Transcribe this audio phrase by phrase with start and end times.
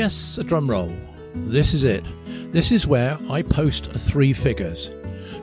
[0.00, 0.90] Yes, a drum roll.
[1.34, 2.02] This is it.
[2.54, 4.90] This is where I post three figures.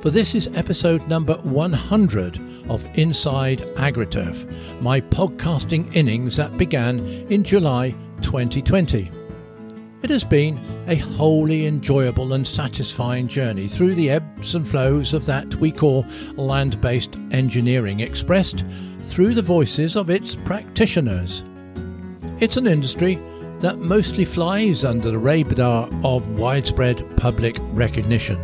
[0.01, 6.97] For this is episode number 100 of Inside AgriTurf, my podcasting innings that began
[7.29, 7.91] in July
[8.23, 9.11] 2020.
[10.01, 15.23] It has been a wholly enjoyable and satisfying journey through the ebbs and flows of
[15.27, 16.03] that we call
[16.35, 18.65] land based engineering, expressed
[19.03, 21.43] through the voices of its practitioners.
[22.39, 23.19] It's an industry
[23.59, 28.37] that mostly flies under the radar of widespread public recognition,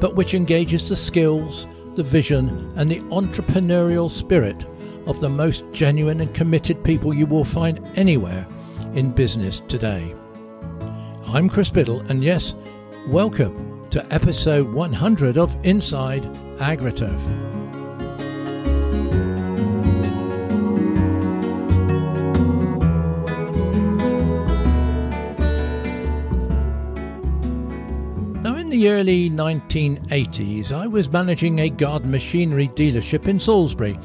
[0.00, 1.66] but which engages the skills,
[1.96, 4.64] the vision, and the entrepreneurial spirit
[5.06, 8.46] of the most genuine and committed people you will find anywhere
[8.94, 10.14] in business today.
[11.26, 12.54] I'm Chris Biddle, and yes,
[13.08, 16.22] welcome to episode 100 of Inside
[16.58, 17.51] AgriTurf.
[28.82, 33.96] The early 1980s, I was managing a garden machinery dealership in Salisbury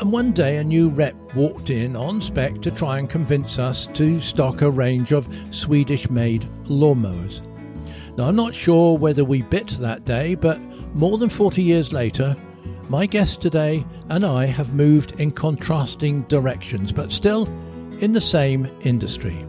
[0.00, 3.86] and one day a new rep walked in on spec to try and convince us
[3.88, 7.42] to stock a range of Swedish made lawnmowers.
[8.16, 10.58] Now, I'm not sure whether we bit that day, but
[10.94, 12.34] more than 40 years later,
[12.88, 17.44] my guest today and I have moved in contrasting directions, but still
[18.00, 19.44] in the same industry.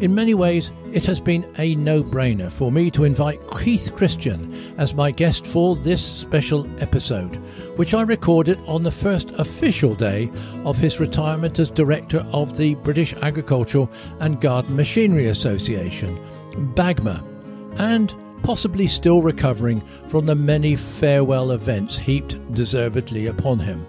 [0.00, 4.74] In many ways, it has been a no brainer for me to invite Keith Christian
[4.76, 7.36] as my guest for this special episode,
[7.76, 10.30] which I recorded on the first official day
[10.64, 16.18] of his retirement as director of the British Agricultural and Garden Machinery Association,
[16.74, 17.24] BAGMA,
[17.78, 23.86] and possibly still recovering from the many farewell events heaped deservedly upon him.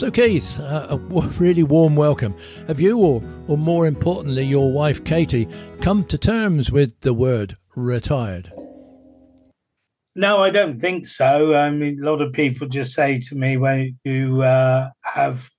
[0.00, 0.96] So, Keith, uh, a
[1.38, 2.34] really warm welcome.
[2.68, 5.46] Have you, or, or more importantly, your wife Katie,
[5.82, 8.50] come to terms with the word retired?
[10.16, 11.54] No, I don't think so.
[11.54, 15.50] I mean, a lot of people just say to me when you uh, have,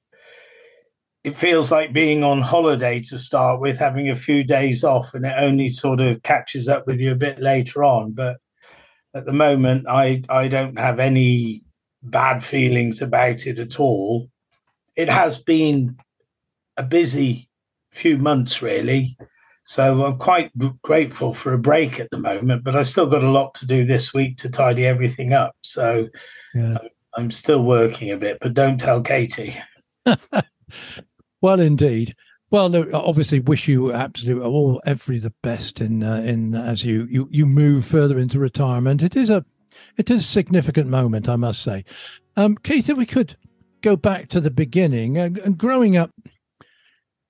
[1.24, 5.24] it feels like being on holiday to start with, having a few days off, and
[5.24, 8.14] it only sort of catches up with you a bit later on.
[8.14, 8.38] But
[9.14, 11.62] at the moment, I I don't have any
[12.02, 14.31] bad feelings about it at all.
[15.02, 15.98] It has been
[16.78, 17.50] a busy
[17.92, 19.18] few months, really.
[19.64, 20.52] So I'm quite
[20.84, 23.84] grateful for a break at the moment, but I've still got a lot to do
[23.84, 25.56] this week to tidy everything up.
[25.62, 26.08] So
[26.54, 26.78] yeah.
[27.18, 29.56] I'm still working a bit, but don't tell Katie.
[31.42, 32.16] well, indeed.
[32.52, 37.28] Well, obviously, wish you absolutely all every the best in uh, in as you, you
[37.32, 39.02] you move further into retirement.
[39.02, 39.44] It is a
[39.98, 41.86] it is a significant moment, I must say.
[42.36, 43.36] Um, Keith, if we could
[43.82, 46.12] go back to the beginning uh, and growing up,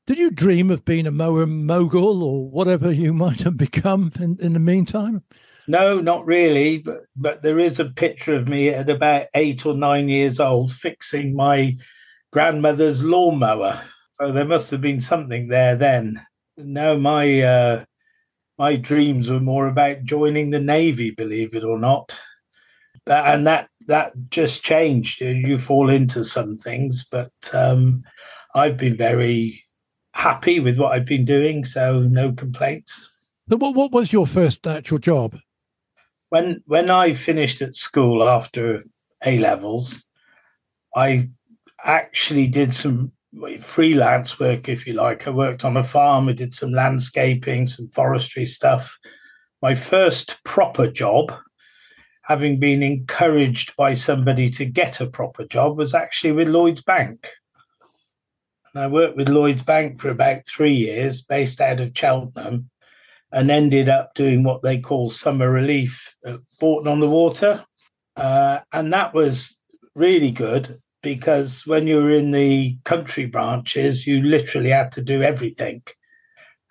[0.07, 4.37] did you dream of being a mower mogul or whatever you might have become in,
[4.39, 5.23] in the meantime?
[5.67, 6.79] No, not really.
[6.79, 10.71] But but there is a picture of me at about eight or nine years old
[10.71, 11.77] fixing my
[12.31, 13.79] grandmother's lawnmower.
[14.13, 16.25] So there must have been something there then.
[16.57, 17.85] No, my uh,
[18.57, 22.19] my dreams were more about joining the navy, believe it or not
[23.07, 25.21] and that that just changed.
[25.21, 28.03] You fall into some things, but um,
[28.55, 29.63] I've been very
[30.13, 33.07] happy with what I've been doing, so no complaints.
[33.47, 35.37] What what was your first actual job?
[36.29, 38.83] When when I finished at school after
[39.25, 40.05] A levels,
[40.95, 41.29] I
[41.83, 43.11] actually did some
[43.59, 45.27] freelance work, if you like.
[45.27, 46.29] I worked on a farm.
[46.29, 48.97] I did some landscaping, some forestry stuff.
[49.61, 51.31] My first proper job
[52.31, 57.29] having been encouraged by somebody to get a proper job, was actually with Lloyds Bank.
[58.73, 62.69] And I worked with Lloyds Bank for about three years, based out of Cheltenham,
[63.33, 67.65] and ended up doing what they call summer relief at Bourton on the Water.
[68.15, 69.59] Uh, and that was
[69.93, 75.21] really good because when you were in the country branches, you literally had to do
[75.21, 75.83] everything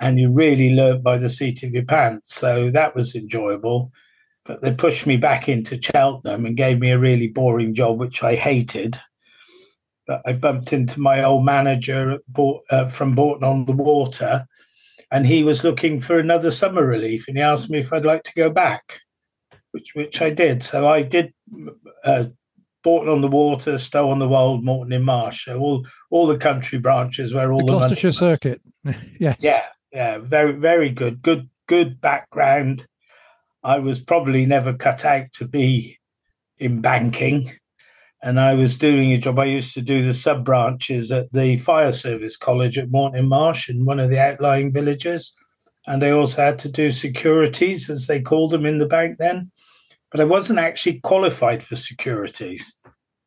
[0.01, 2.35] and you really learned by the seat of your pants.
[2.35, 3.93] So that was enjoyable
[4.51, 8.21] but they pushed me back into Cheltenham and gave me a really boring job, which
[8.25, 8.99] I hated.
[10.09, 12.19] But I bumped into my old manager
[12.69, 14.49] uh, from Bourton on the Water,
[15.13, 18.25] and he was looking for another summer relief, and he asked me if I'd like
[18.25, 19.03] to go back,
[19.71, 20.65] which which I did.
[20.65, 21.33] So I did.
[22.03, 22.25] Uh,
[22.83, 26.39] Bourton on the Water, Stow on the Wold, Moreton in Marsh, so all all the
[26.39, 28.61] country branches where all the, the Gloucestershire circuit,
[29.21, 32.89] yeah, yeah, yeah, very very good, good good background
[33.63, 35.99] I was probably never cut out to be
[36.59, 37.53] in banking.
[38.23, 39.39] And I was doing a job.
[39.39, 43.71] I used to do the sub branches at the fire service college at Moreton Marsh
[43.71, 45.35] in one of the outlying villages.
[45.87, 49.51] and I also had to do securities, as they called them in the bank then.
[50.11, 52.77] But I wasn't actually qualified for securities.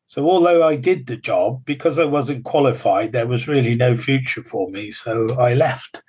[0.06, 4.44] So, although I did the job, because I wasn't qualified, there was really no future
[4.44, 4.92] for me.
[4.92, 6.02] So, I left.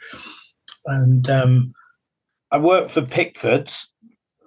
[0.86, 1.74] And um,
[2.52, 3.92] I worked for Pickford's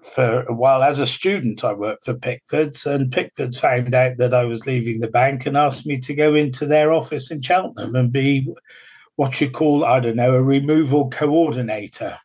[0.09, 0.83] for a while.
[0.83, 5.01] As a student, I worked for Pickford's, and Pickford's found out that I was leaving
[5.01, 8.47] the bank and asked me to go into their office in Cheltenham and be
[9.17, 12.19] what you call, I don't know, a removal coordinator.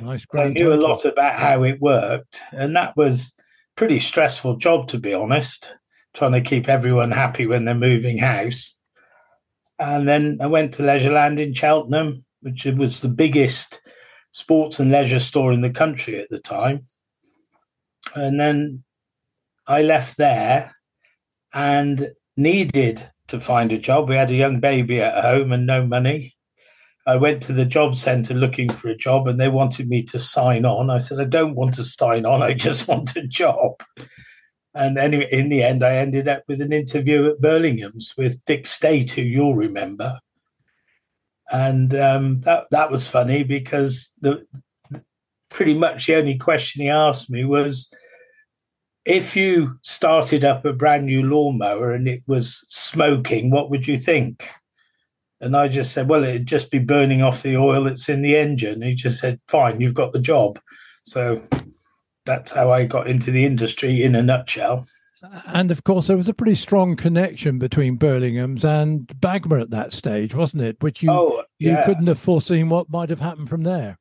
[0.00, 0.24] Nice.
[0.34, 3.34] I knew a lot about how it worked, and that was
[3.76, 5.76] pretty stressful job to be honest.
[6.14, 8.76] Trying to keep everyone happy when they're moving house.
[9.80, 13.80] And then I went to Leisureland in Cheltenham, which was the biggest
[14.34, 16.84] sports and leisure store in the country at the time.
[18.16, 18.82] And then
[19.68, 20.74] I left there
[21.54, 24.08] and needed to find a job.
[24.08, 26.34] We had a young baby at home and no money.
[27.06, 30.18] I went to the job centre looking for a job and they wanted me to
[30.18, 30.90] sign on.
[30.90, 33.74] I said, I don't want to sign on, I just want a job.
[34.74, 38.66] And anyway, in the end, I ended up with an interview at Burlingham's with Dick
[38.66, 40.18] State, who you'll remember.
[41.54, 44.44] And um, that that was funny because the
[45.50, 47.94] pretty much the only question he asked me was,
[49.04, 53.96] if you started up a brand new lawnmower and it was smoking, what would you
[53.96, 54.48] think?
[55.40, 58.36] And I just said, well, it'd just be burning off the oil that's in the
[58.36, 58.82] engine.
[58.82, 60.58] He just said, fine, you've got the job.
[61.06, 61.40] So
[62.26, 64.84] that's how I got into the industry in a nutshell.
[65.46, 69.92] And of course, there was a pretty strong connection between Burlingham's and Bagma at that
[69.92, 70.76] stage, wasn't it?
[70.80, 71.80] Which you oh, yeah.
[71.80, 73.98] you couldn't have foreseen what might have happened from there.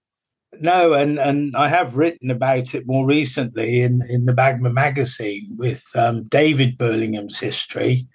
[0.59, 5.55] No, and and I have written about it more recently in in the Bagma magazine
[5.57, 8.07] with um, David Burlingham's history.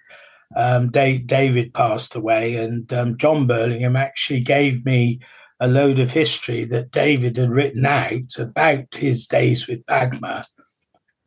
[0.55, 5.19] Um, Dave, David passed away, and um, John Burlingham actually gave me
[5.59, 10.45] a load of history that David had written out about his days with Bagma,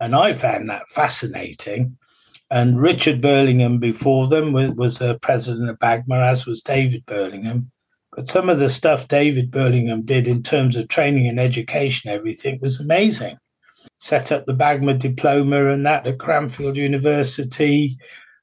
[0.03, 1.97] and I found that fascinating.
[2.51, 7.71] And Richard Burlingham before them was, a president of Bagma, as was David Burlingham.
[8.15, 12.59] But some of the stuff David Burlingham did in terms of training and education, everything
[12.61, 13.39] was amazing.
[13.99, 17.97] Set up the Bagma diploma and that at Cranfield University,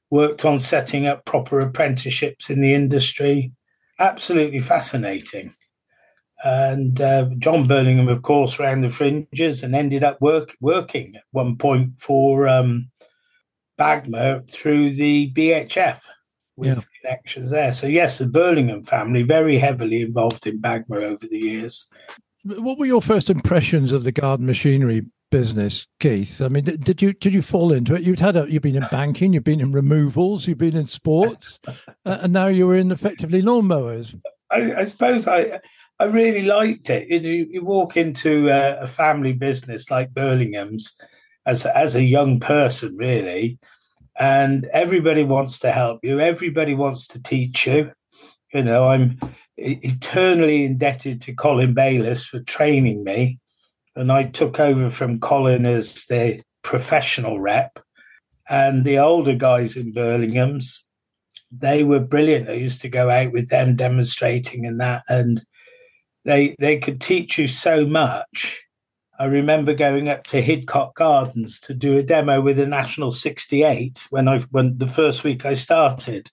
[0.08, 3.52] worked on setting up proper apprenticeships in the industry.
[3.98, 5.52] Absolutely fascinating.
[6.42, 11.24] And uh, John Burlingham, of course, ran the fringes and ended up work, working at
[11.32, 12.90] one point for um,
[13.78, 16.02] Bagma through the BHF
[16.56, 16.82] with yeah.
[17.00, 17.72] connections there.
[17.72, 21.88] So yes, the Burlingham family very heavily involved in Bagma over the years.
[22.44, 26.40] What were your first impressions of the garden machinery business, Keith?
[26.40, 28.02] I mean, did you did you fall into it?
[28.02, 31.58] You'd had a, you've been in banking, you've been in removals, you've been in sports,
[31.66, 34.18] uh, and now you were in effectively lawnmowers.
[34.50, 35.60] I, I suppose I
[36.00, 37.08] I really liked it.
[37.08, 40.98] You, you walk into a, a family business like Burlingham's
[41.44, 43.58] as as a young person, really,
[44.18, 46.18] and everybody wants to help you.
[46.18, 47.92] Everybody wants to teach you.
[48.54, 49.20] You know, I'm
[49.58, 53.38] eternally indebted to Colin Bayliss for training me,
[53.94, 57.78] and I took over from Colin as the professional rep.
[58.48, 60.82] And the older guys in Burlingham's,
[61.52, 62.48] they were brilliant.
[62.48, 65.44] I used to go out with them demonstrating and that, and
[66.24, 68.62] they they could teach you so much
[69.20, 74.06] I remember going up to Hidcote Gardens to do a demo with the National 68
[74.08, 76.30] when I when the first week I started.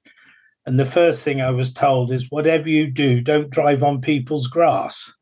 [0.66, 4.48] And the first thing I was told is whatever you do, don't drive on people's
[4.48, 5.14] grass.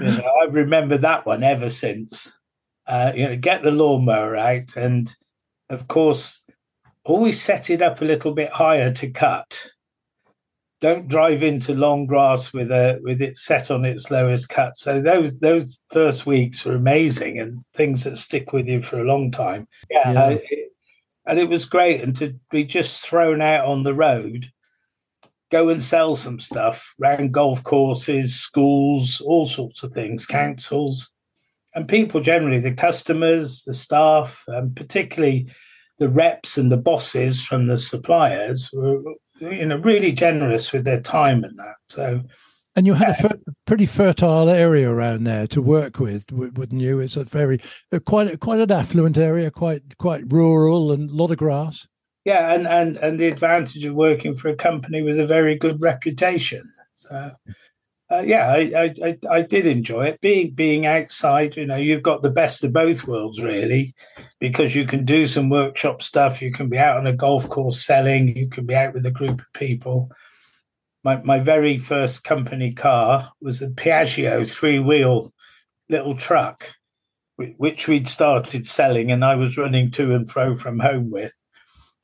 [0.00, 2.38] You know, I've remembered that one ever since.
[2.86, 5.14] Uh, you know, get the lawnmower out and
[5.68, 6.42] of course
[7.04, 9.68] always set it up a little bit higher to cut
[10.80, 14.76] don't drive into long grass with a with it set on its lowest cut.
[14.78, 19.04] So those those first weeks were amazing and things that stick with you for a
[19.04, 19.66] long time.
[19.90, 20.28] Yeah, yeah.
[20.30, 20.72] it,
[21.26, 22.00] and it was great.
[22.00, 24.50] And to be just thrown out on the road,
[25.50, 30.30] go and sell some stuff around golf courses, schools, all sorts of things, mm.
[30.30, 31.10] councils,
[31.74, 35.46] and people generally, the customers, the staff, and particularly
[35.98, 39.02] the reps and the bosses from the suppliers were
[39.40, 41.76] you know really generous with their time and that.
[41.88, 42.22] So.
[42.76, 47.00] And you had a fer- pretty fertile area around there to work with, wouldn't you?
[47.00, 47.60] It's a very
[48.06, 51.88] quite quite an affluent area, quite quite rural, and a lot of grass.
[52.24, 55.80] Yeah, and and and the advantage of working for a company with a very good
[55.80, 56.62] reputation.
[56.92, 57.32] So
[58.10, 60.20] uh, yeah, I, I, I did enjoy it.
[60.20, 63.94] Being being outside, you know, you've got the best of both worlds, really,
[64.40, 66.40] because you can do some workshop stuff.
[66.40, 68.34] You can be out on a golf course selling.
[68.34, 70.10] You can be out with a group of people.
[71.04, 75.32] my, my very first company car was a Piaggio three wheel
[75.90, 76.72] little truck,
[77.36, 81.32] which we'd started selling, and I was running to and fro from home with.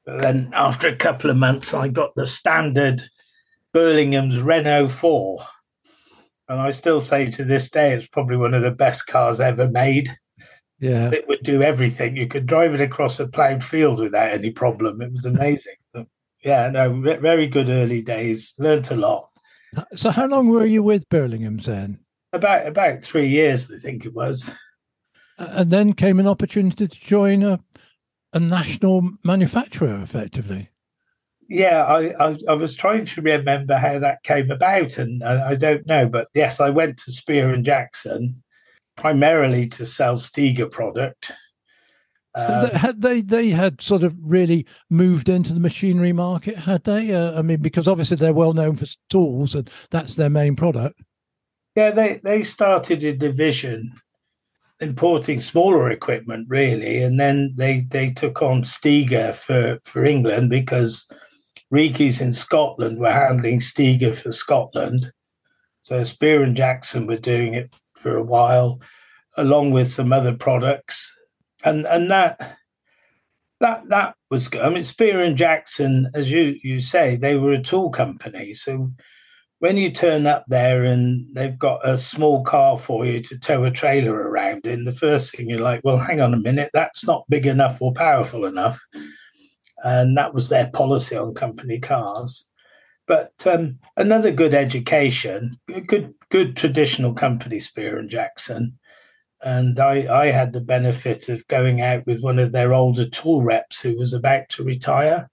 [0.05, 3.03] But then after a couple of months, I got the standard
[3.73, 5.39] Burlingham's Renault 4.
[6.49, 9.69] And I still say to this day, it's probably one of the best cars ever
[9.69, 10.17] made.
[10.79, 11.11] Yeah.
[11.11, 12.17] It would do everything.
[12.17, 15.01] You could drive it across a ploughed field without any problem.
[15.01, 15.75] It was amazing.
[15.93, 16.07] But
[16.43, 18.53] yeah, no, very good early days.
[18.59, 19.31] Learned a lot.
[19.97, 22.01] So, how long were you with Burlingham's then?
[22.35, 24.51] About about three years, I think it was.
[25.39, 27.61] And then came an opportunity to join a
[28.35, 30.69] a national manufacturer, effectively.
[31.49, 35.55] Yeah, I, I, I was trying to remember how that came about, and I, I
[35.55, 36.09] don't know.
[36.09, 38.43] But yes, I went to Spear and Jackson
[38.97, 41.33] primarily to sell Stiga product.
[42.37, 46.57] Um, had they they had sort of really moved into the machinery market?
[46.57, 47.13] Had they?
[47.13, 51.01] Uh, I mean, because obviously they're well known for tools, and that's their main product.
[51.77, 53.93] Yeah, they they started a division
[54.81, 61.09] importing smaller equipment really, and then they they took on Stiga for for England because
[61.75, 65.11] Reekie's in Scotland were handling Stiga for Scotland.
[65.81, 68.81] So Spear and Jackson were doing it for a while,
[69.37, 71.13] along with some other products,
[71.65, 72.59] and and that
[73.59, 74.63] that that was good.
[74.63, 78.93] I mean, Spear and Jackson, as you you say, they were a tool company, so
[79.59, 83.65] when you turn up there and they've got a small car for you to tow
[83.65, 87.05] a trailer around in, the first thing you're like, well, hang on a minute, that's
[87.05, 88.81] not big enough or powerful enough.
[89.85, 92.49] And that was their policy on company cars.
[93.07, 98.79] But um, another good education, good good traditional company, Spear and Jackson.
[99.43, 103.43] And I, I had the benefit of going out with one of their older tool
[103.43, 105.29] reps who was about to retire.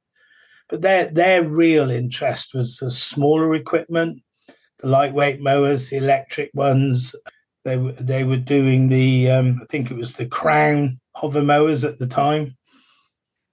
[0.70, 4.22] But their their real interest was the smaller equipment,
[4.79, 7.15] the lightweight mowers, the electric ones.
[7.63, 12.00] They they were doing the um, I think it was the Crown hover mowers at
[12.00, 12.58] the time,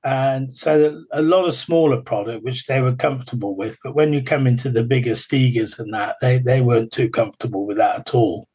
[0.09, 3.79] and so a lot of smaller product which they were comfortable with.
[3.85, 7.67] But when you come into the bigger Stigas and that, they they weren't too comfortable
[7.67, 8.49] with that at all.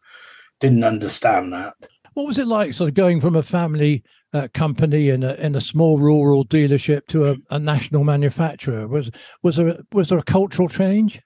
[0.59, 1.75] Didn't understand that.
[2.15, 5.55] What was it like, sort of going from a family uh, company in a in
[5.55, 8.87] a small rural dealership to a, a national manufacturer?
[8.87, 9.11] Was
[9.43, 11.21] was there was there a cultural change?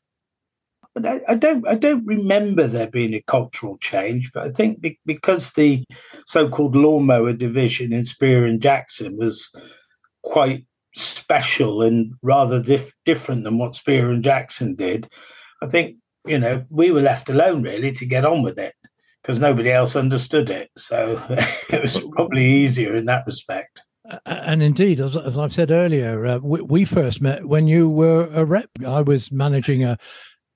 [0.93, 4.31] But I, I, don't I don't remember there being a cultural change.
[4.33, 5.85] But I think be, because the
[6.25, 9.55] so-called lawnmower division in Spear and Jackson was
[10.31, 10.65] quite
[10.95, 15.09] special and rather dif- different than what Spear and Jackson did,
[15.61, 18.75] I think you know we were left alone really to get on with it
[19.21, 20.69] because nobody else understood it.
[20.77, 21.21] So
[21.69, 23.81] it was probably easier in that respect.
[24.25, 28.29] And indeed, as, as I've said earlier, uh, we, we, first met when you were
[28.31, 28.69] a rep.
[28.85, 29.97] I was managing a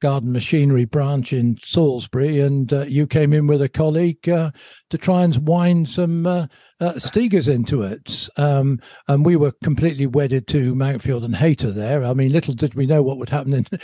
[0.01, 4.51] garden machinery branch in Salisbury, and uh, you came in with a colleague uh,
[4.89, 6.47] to try and wind some uh,
[6.81, 8.27] uh Stigas into it.
[8.35, 12.03] Um, and we were completely wedded to Mountfield and Hayter there.
[12.03, 13.65] I mean, little did we know what would happen in,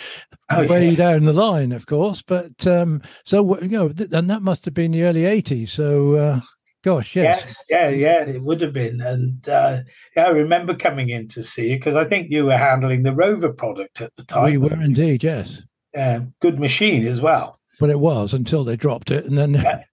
[0.51, 0.95] oh, way yeah.
[0.95, 2.21] down the line, of course.
[2.21, 5.69] But um, so, you know, th- and that must have been the early 80s.
[5.69, 6.39] So, uh,
[6.83, 7.43] gosh, yes.
[7.45, 7.65] yes.
[7.69, 9.01] Yeah, yeah, it would have been.
[9.01, 9.81] And uh,
[10.15, 13.13] yeah, I remember coming in to see you because I think you were handling the
[13.13, 14.45] Rover product at the time.
[14.45, 15.61] We were indeed, yes
[15.95, 17.57] uh, good machine as well.
[17.79, 19.83] But it was until they dropped it, and then yeah.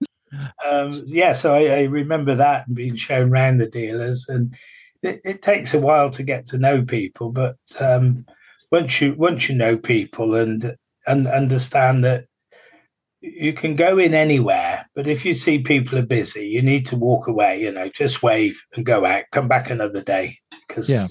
[0.68, 4.54] Um, yeah so I, I, remember that and being shown around the dealers, and
[5.02, 8.24] it, it, takes a while to get to know people, but um,
[8.72, 12.24] once you once you know people and and understand that
[13.20, 16.96] you can go in anywhere, but if you see people are busy, you need to
[16.96, 17.60] walk away.
[17.60, 21.06] You know, just wave and go out, come back another day because yeah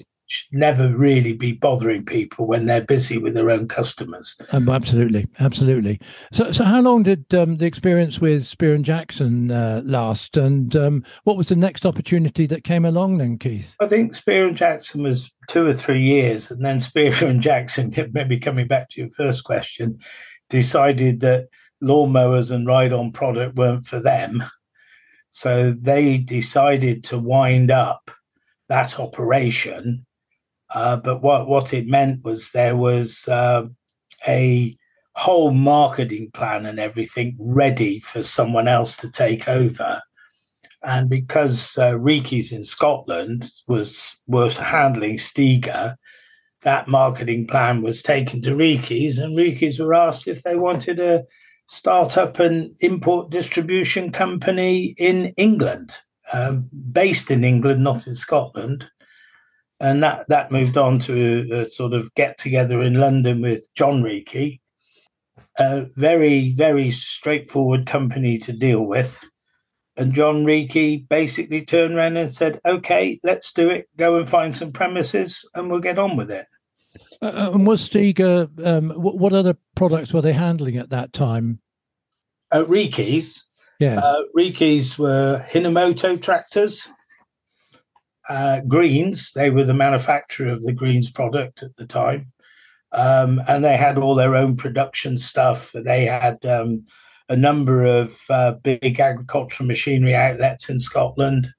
[0.52, 4.40] never really be bothering people when they're busy with their own customers.
[4.52, 6.00] Um, absolutely, absolutely.
[6.32, 10.74] So, so how long did um, the experience with Spear and Jackson uh, last, and
[10.76, 13.76] um, what was the next opportunity that came along then, Keith?
[13.80, 17.94] I think Spear and Jackson was two or three years, and then Spear and Jackson,
[18.12, 19.98] maybe coming back to your first question,
[20.48, 21.48] decided that
[21.82, 24.44] lawnmowers and ride-on product weren't for them.
[25.30, 28.10] So they decided to wind up
[28.68, 30.06] that operation
[30.74, 33.64] uh, but what, what it meant was there was uh,
[34.26, 34.76] a
[35.14, 40.02] whole marketing plan and everything ready for someone else to take over.
[40.82, 45.94] And because uh, Reekie's in Scotland was was handling Stiga,
[46.62, 51.24] that marketing plan was taken to Reekie's, and Reekie's were asked if they wanted to
[51.68, 55.96] start up an import distribution company in England,
[56.34, 58.90] um, based in England, not in Scotland
[59.80, 63.68] and that that moved on to a, a, sort of get together in London with
[63.74, 64.60] John Reekie,
[65.58, 69.24] a very, very straightforward company to deal with.
[69.96, 73.88] And John Reekie basically turned around and said, okay, let's do it.
[73.96, 76.46] Go and find some premises and we'll get on with it.
[77.22, 81.12] Uh, uh and was Stiga, um, what, what, other products were they handling at that
[81.12, 81.60] time?
[82.50, 83.44] Uh, Reekie's.
[83.78, 84.02] Yes.
[84.02, 86.88] Uh, Reekie's were Hinomoto tractors.
[88.28, 92.32] Uh, Greens, they were the manufacturer of the Greens product at the time.
[92.92, 95.72] Um, and they had all their own production stuff.
[95.72, 96.86] They had um,
[97.28, 101.52] a number of uh, big agricultural machinery outlets in Scotland.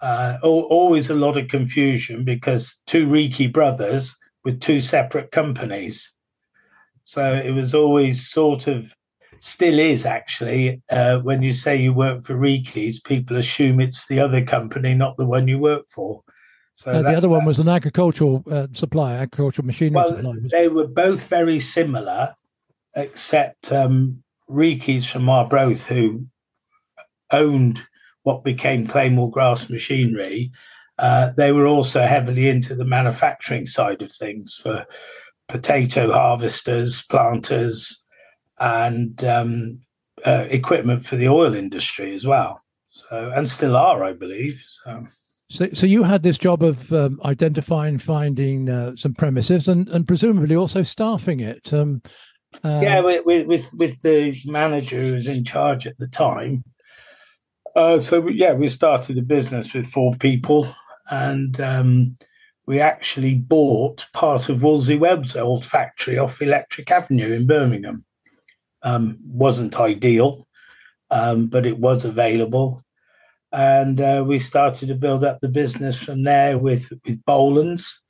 [0.00, 6.14] Uh, always a lot of confusion because two Reekie brothers with two separate companies.
[7.02, 8.94] So it was always sort of,
[9.40, 14.20] still is actually, uh, when you say you work for Reekie's, people assume it's the
[14.20, 16.22] other company, not the one you work for.
[16.72, 20.32] So uh, that, the other one was an agricultural uh, supply, agricultural machinery well, supply.
[20.50, 22.34] They were both very similar,
[22.96, 26.26] except um, Reekie's from Arbroath, who
[27.30, 27.82] owned
[28.24, 30.50] what became Claymore Grass Machinery.
[30.98, 34.86] Uh, they were also heavily into the manufacturing side of things for
[35.48, 38.03] potato harvesters, planters,
[38.58, 39.80] and um,
[40.26, 42.62] uh, equipment for the oil industry as well.
[42.88, 44.62] So, and still are, I believe.
[44.66, 45.04] So.
[45.50, 50.06] So, so you had this job of um, identifying, finding uh, some premises, and, and
[50.06, 51.72] presumably also staffing it.
[51.72, 52.02] Um,
[52.64, 56.64] uh, yeah, with, with with the manager who was in charge at the time.
[57.76, 60.66] Uh, so yeah, we started the business with four people,
[61.10, 62.14] and um,
[62.66, 68.04] we actually bought part of Wolseley Webb's old factory off Electric Avenue in Birmingham.
[68.84, 70.46] Um, wasn't ideal,
[71.10, 72.84] um, but it was available
[73.54, 78.00] and uh, we started to build up the business from there with with Bolens,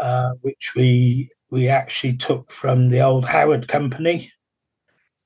[0.00, 4.32] uh, which we we actually took from the old Howard company.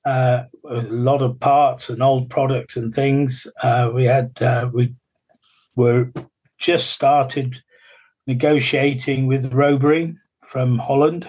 [0.04, 3.46] Uh, a lot of parts and old products and things.
[3.62, 4.94] Uh, we had uh, we
[5.74, 6.12] were
[6.58, 7.62] just started
[8.26, 11.28] negotiating with Roberine from Holland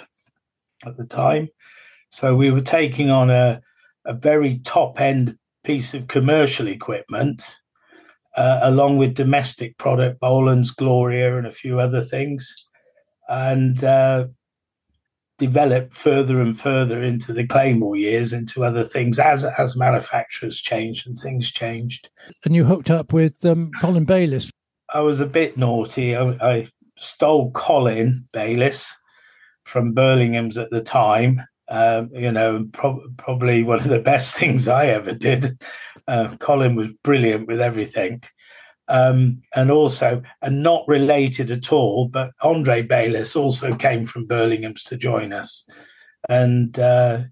[0.86, 1.48] at the time,
[2.10, 3.62] so we were taking on a
[4.06, 7.58] a very top end piece of commercial equipment
[8.38, 12.66] uh, along with domestic product, Bolens, Gloria, and a few other things,
[13.28, 14.28] and uh,
[15.40, 21.08] developed further and further into the Claymore years into other things as as manufacturers changed
[21.08, 22.10] and things changed.
[22.46, 24.52] And you hooked up with um, Colin Bayliss.
[24.94, 26.16] I was a bit naughty.
[26.16, 26.68] I, I
[27.00, 28.96] stole Colin Bayliss
[29.64, 31.42] from Burlingham's at the time.
[31.70, 35.62] Um, you know, pro- probably one of the best things I ever did.
[36.08, 38.24] Uh, Colin was brilliant with everything.
[38.90, 44.84] Um, and also, and not related at all, but Andre Bayliss also came from Burlingham's
[44.86, 45.68] to join us.
[46.30, 47.24] And uh,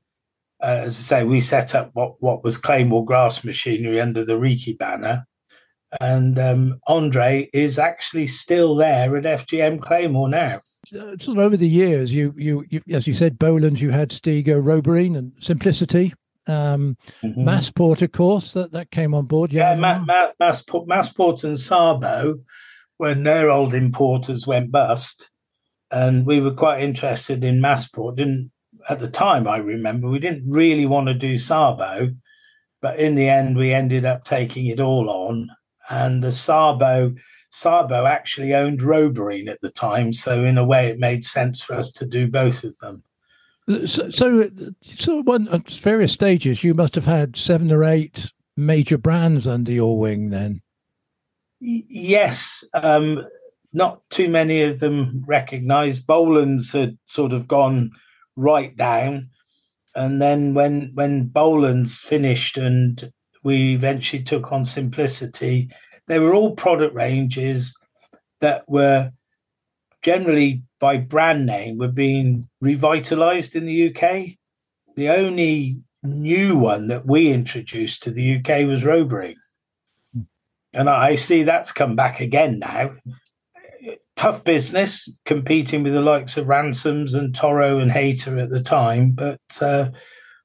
[0.61, 4.33] uh, as I say, we set up what, what was Claymore Grass Machinery under the
[4.33, 5.25] Reekie banner.
[6.01, 10.59] And um, Andre is actually still there at FGM Claymore now.
[10.93, 14.59] Uh, so over the years, you, you, you as you said, Bolens, you had Stiga,
[14.63, 16.13] Roberine, and Simplicity
[16.47, 17.47] um, mm-hmm.
[17.47, 19.51] Masport, of course, that, that came on board.
[19.51, 22.39] Yeah, yeah Ma- Ma- Masport, Masport and Sabo,
[22.97, 25.29] when their old importers went bust,
[25.91, 28.17] and we were quite interested in Masport.
[28.17, 28.51] Didn't
[28.89, 32.09] at the time, I remember, we didn't really want to do Sabo,
[32.81, 35.49] but in the end, we ended up taking it all on.
[35.89, 37.13] And the Sabo,
[37.55, 41.73] Sabo actually owned Roberine at the time, so in a way, it made sense for
[41.73, 43.01] us to do both of them.
[43.85, 44.49] So, so,
[44.97, 49.71] so one, at various stages, you must have had seven or eight major brands under
[49.71, 50.61] your wing then.
[51.61, 53.25] Yes, um,
[53.71, 56.05] not too many of them recognised.
[56.05, 57.91] Bolens had sort of gone
[58.35, 59.29] right down,
[59.95, 63.13] and then when when Bolens finished and
[63.43, 65.69] we eventually took on Simplicity,
[66.07, 67.75] they were all product ranges
[68.41, 69.11] that were
[70.01, 74.37] generally by brand name were being revitalized in the UK.
[74.95, 79.37] The only new one that we introduced to the UK was Roberine.
[80.73, 82.95] And I see that's come back again now.
[84.15, 89.11] Tough business competing with the likes of Ransomes and Toro and Hayter at the time,
[89.11, 89.89] but uh,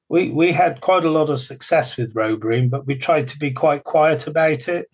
[0.09, 3.51] we we had quite a lot of success with Roberine, but we tried to be
[3.51, 4.89] quite quiet about it.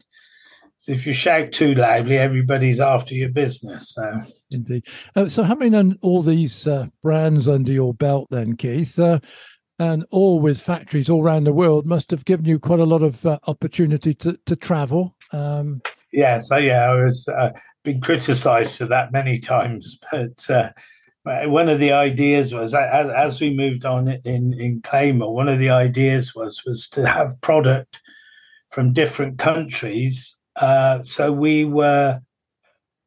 [0.88, 3.90] If you shout too loudly, everybody's after your business.
[3.90, 4.20] So
[4.52, 4.84] indeed.
[5.16, 9.20] Uh, so having all these uh, brands under your belt, then Keith, uh,
[9.80, 13.04] and all with factories all around the world, must have given you quite a lot
[13.04, 15.16] of uh, opportunity to to travel.
[15.32, 16.38] Um, yeah.
[16.40, 17.52] So yeah, I was uh,
[17.84, 20.72] been criticised for that many times, but uh,
[21.24, 25.60] one of the ideas was as, as we moved on in in Claymore, one of
[25.60, 28.02] the ideas was was to have product
[28.72, 30.37] from different countries.
[30.58, 32.20] Uh, so we were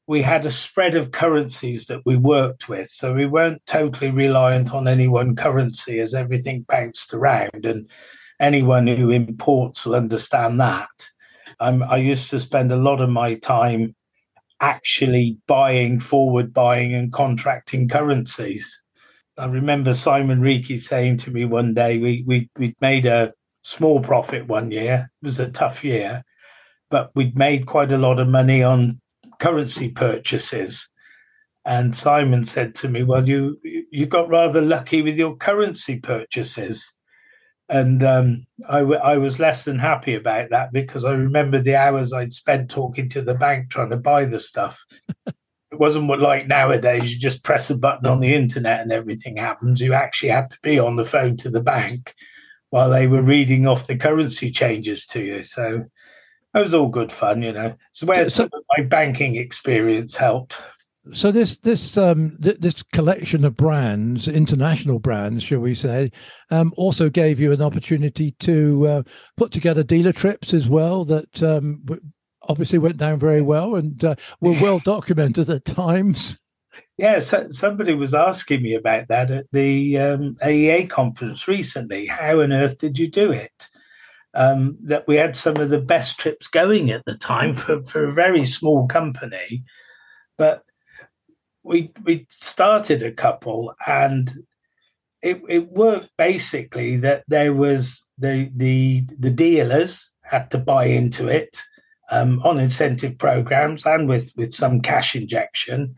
[0.07, 2.89] we had a spread of currencies that we worked with.
[2.89, 7.65] So we weren't totally reliant on any one currency as everything bounced around.
[7.65, 7.89] And
[8.41, 10.89] anyone who imports will understand that.
[11.61, 13.95] Um, I used to spend a lot of my time
[14.61, 18.83] actually buying, forward buying, and contracting currencies.
[19.39, 23.33] I remember Simon Reekie saying to me one day, we, we, we'd made a
[23.63, 25.11] small profit one year.
[25.23, 26.25] It was a tough year,
[26.91, 29.01] but we'd made quite a lot of money on
[29.39, 30.89] currency purchases.
[31.65, 33.59] And Simon said to me, "Well, you
[33.91, 36.93] you got rather lucky with your currency purchases."
[37.69, 41.77] And um, I, w- I was less than happy about that because I remembered the
[41.77, 44.85] hours I'd spent talking to the bank trying to buy the stuff.
[45.27, 45.35] it
[45.79, 47.13] wasn't what like nowadays.
[47.13, 49.81] You just press a button on the internet and everything happens.
[49.81, 52.13] You actually had to be on the phone to the bank
[52.71, 55.45] while they were reading off the currency changes to you.
[55.45, 55.85] So
[56.55, 57.75] it was all good fun, you know.
[57.93, 60.61] So where so, my banking experience helped.
[61.13, 66.13] So this this um, th- this collection of brands, international brands, shall we say,
[66.51, 69.03] um, also gave you an opportunity to uh,
[69.37, 71.05] put together dealer trips as well.
[71.05, 71.85] That um,
[72.43, 76.39] obviously went down very well and uh, were well documented at times.
[76.97, 82.07] Yeah, so somebody was asking me about that at the um, AEA conference recently.
[82.07, 83.69] How on earth did you do it?
[84.35, 88.05] Um, that we had some of the best trips going at the time for, for
[88.05, 89.65] a very small company.
[90.39, 90.65] But
[91.63, 94.33] we we started a couple and
[95.23, 101.29] it, it worked basically that there was the the the dealers had to buy into
[101.29, 101.63] it
[102.11, 105.95] um, on incentive programs and with with some cash injection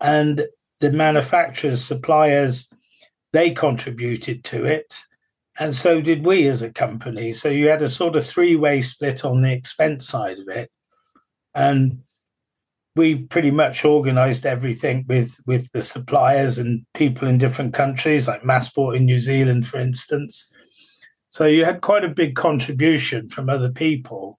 [0.00, 0.46] and
[0.80, 2.68] the manufacturers suppliers
[3.32, 4.96] they contributed to it
[5.58, 7.32] and so did we as a company.
[7.32, 10.70] So you had a sort of three way split on the expense side of it.
[11.54, 12.00] And
[12.96, 18.42] we pretty much organized everything with, with the suppliers and people in different countries, like
[18.42, 20.50] Masport in New Zealand, for instance.
[21.30, 24.38] So you had quite a big contribution from other people.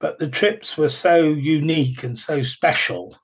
[0.00, 3.16] But the trips were so unique and so special.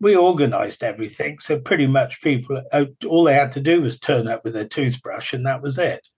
[0.00, 1.38] We organized everything.
[1.38, 4.66] So pretty much people, uh, all they had to do was turn up with their
[4.66, 6.08] toothbrush and that was it.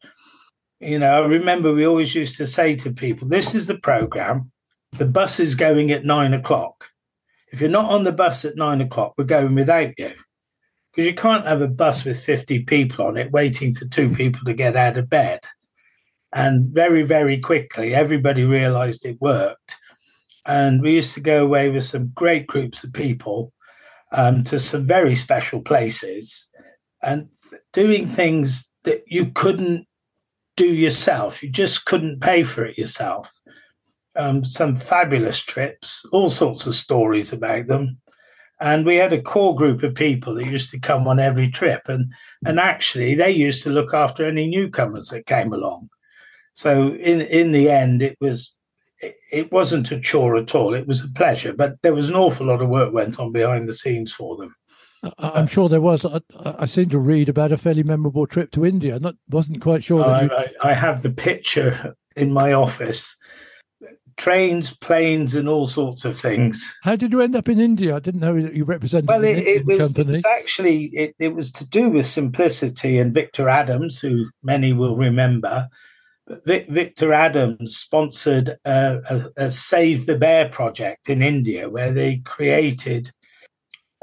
[0.84, 4.52] You know, I remember we always used to say to people, this is the program.
[4.92, 6.90] The bus is going at nine o'clock.
[7.50, 10.12] If you're not on the bus at nine o'clock, we're going without you.
[10.92, 14.44] Because you can't have a bus with 50 people on it waiting for two people
[14.44, 15.40] to get out of bed.
[16.34, 19.76] And very, very quickly, everybody realized it worked.
[20.44, 23.54] And we used to go away with some great groups of people
[24.12, 26.46] um, to some very special places
[27.02, 27.28] and
[27.72, 29.86] doing things that you couldn't
[30.56, 31.42] do yourself.
[31.42, 33.32] You just couldn't pay for it yourself.
[34.16, 37.98] Um, some fabulous trips, all sorts of stories about them.
[38.60, 41.82] And we had a core group of people that used to come on every trip.
[41.88, 42.06] And,
[42.46, 45.88] and actually, they used to look after any newcomers that came along.
[46.54, 48.54] So in, in the end, it was
[49.30, 50.74] it wasn't a chore at all.
[50.74, 53.68] It was a pleasure, but there was an awful lot of work went on behind
[53.68, 54.54] the scenes for them.
[55.04, 56.04] Uh, I'm sure there was.
[56.04, 58.98] I, I, seem to read about a fairly memorable trip to India.
[58.98, 60.04] Not wasn't quite sure.
[60.04, 60.30] I, you...
[60.30, 63.16] I, I, have the picture in my office.
[64.16, 66.74] Trains, planes, and all sorts of things.
[66.82, 67.96] How did you end up in India?
[67.96, 69.98] I didn't know that you represented well, it, it, was.
[69.98, 74.72] It was actually it, it was to do with simplicity and Victor Adams, who many
[74.72, 75.68] will remember.
[76.46, 79.00] Vic, Victor Adams sponsored a,
[79.36, 83.10] a, a Save the Bear project in India, where they created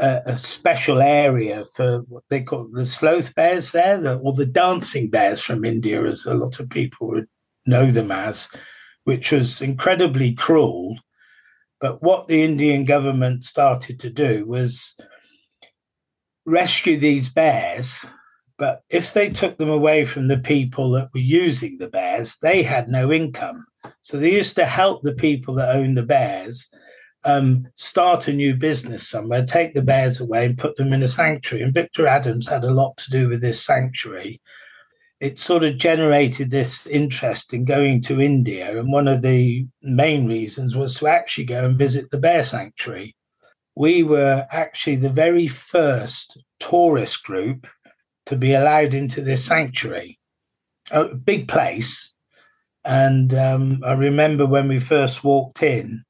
[0.01, 4.45] a, a, special area for what they call the sloth bears there, the, or the
[4.45, 7.27] dancing bears from India, as a lot of people would
[7.65, 8.49] know them as,
[9.03, 10.97] which was incredibly cruel.
[11.79, 14.97] But what the Indian government started to do was
[16.45, 18.05] rescue these bears.
[18.57, 22.63] But if they took them away from the people that were using the bears, they
[22.63, 23.65] had no income.
[24.01, 26.69] So they used to help the people that owned the bears
[27.23, 31.07] um, start a new business somewhere, take the bears away and put them in a
[31.07, 31.63] sanctuary.
[31.63, 34.41] And Victor Adams had a lot to do with this sanctuary.
[35.19, 38.79] It sort of generated this interest in going to India.
[38.79, 43.15] And one of the main reasons was to actually go and visit the bear sanctuary.
[43.75, 47.67] We were actually the very first tourist group
[48.25, 50.19] to be allowed into this sanctuary.
[50.89, 52.13] A big place.
[52.83, 56.03] And um, I remember when we first walked in,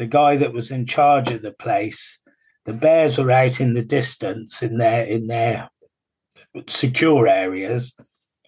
[0.00, 2.20] the guy that was in charge of the place
[2.64, 5.70] the bears were out in the distance in their in their
[6.68, 7.98] secure areas,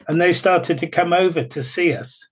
[0.08, 2.28] and they started to come over to see us.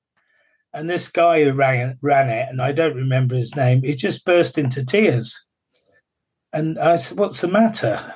[0.73, 4.25] And this guy who ran, ran it, and I don't remember his name, he just
[4.25, 5.47] burst into tears.
[6.53, 8.15] And I said, What's the matter?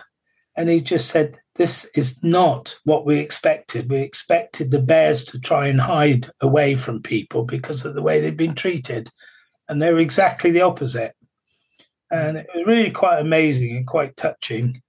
[0.56, 3.90] And he just said, This is not what we expected.
[3.90, 8.20] We expected the bears to try and hide away from people because of the way
[8.20, 9.10] they've been treated.
[9.68, 11.14] And they were exactly the opposite.
[12.10, 14.82] And it was really quite amazing and quite touching.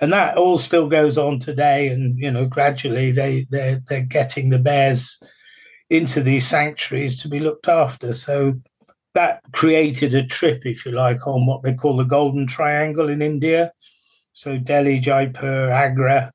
[0.00, 1.88] And that all still goes on today.
[1.88, 5.22] And, you know, gradually they, they're, they're getting the bears
[5.88, 8.12] into these sanctuaries to be looked after.
[8.12, 8.60] So
[9.14, 13.22] that created a trip, if you like, on what they call the Golden Triangle in
[13.22, 13.72] India.
[14.32, 16.32] So Delhi, Jaipur, Agra,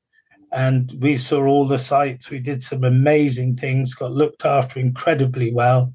[0.50, 2.30] and we saw all the sites.
[2.30, 5.94] We did some amazing things, got looked after incredibly well.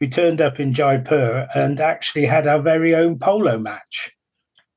[0.00, 4.12] We turned up in Jaipur and actually had our very own polo match.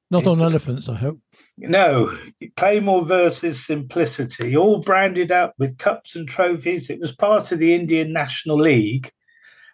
[0.10, 1.20] Not it on was, elephants, I hope.
[1.58, 2.18] No,
[2.58, 6.90] Claymore versus Simplicity, all branded up with cups and trophies.
[6.90, 9.12] It was part of the Indian National League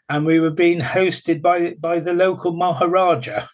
[0.09, 3.47] and we were being hosted by by the local Maharaja.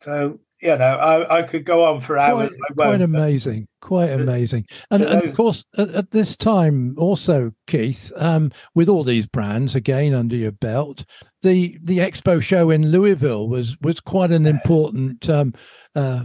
[0.00, 2.50] So you know, I, I could go on for hours.
[2.50, 4.66] Quite, quite amazing, quite amazing.
[4.90, 9.76] And, and, of course, at, at, this time, also, Keith, um, with all these brands
[9.76, 11.04] again under your belt,
[11.42, 15.30] the the expo show in Louisville was was quite an important.
[15.30, 15.54] Um,
[15.94, 16.24] uh,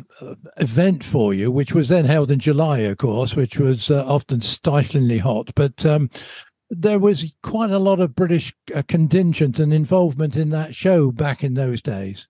[0.57, 4.41] event for you, which was then held in July, of course, which was uh, often
[4.41, 5.49] stiflingly hot.
[5.55, 6.09] But um,
[6.69, 11.41] there was quite a lot of British uh, contingent and involvement in that show back
[11.41, 12.27] in those days.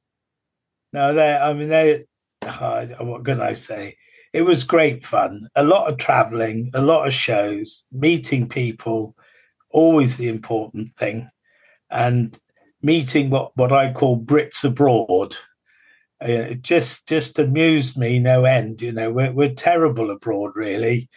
[0.93, 1.33] No, they.
[1.35, 2.05] I mean, they.
[2.45, 3.97] Oh, what can I say?
[4.33, 5.47] It was great fun.
[5.55, 9.15] A lot of traveling, a lot of shows, meeting people,
[9.69, 11.29] always the important thing,
[11.89, 12.37] and
[12.81, 15.37] meeting what what I call Brits abroad.
[16.23, 18.81] Uh, it just just amused me no end.
[18.81, 21.09] You know, we're we're terrible abroad, really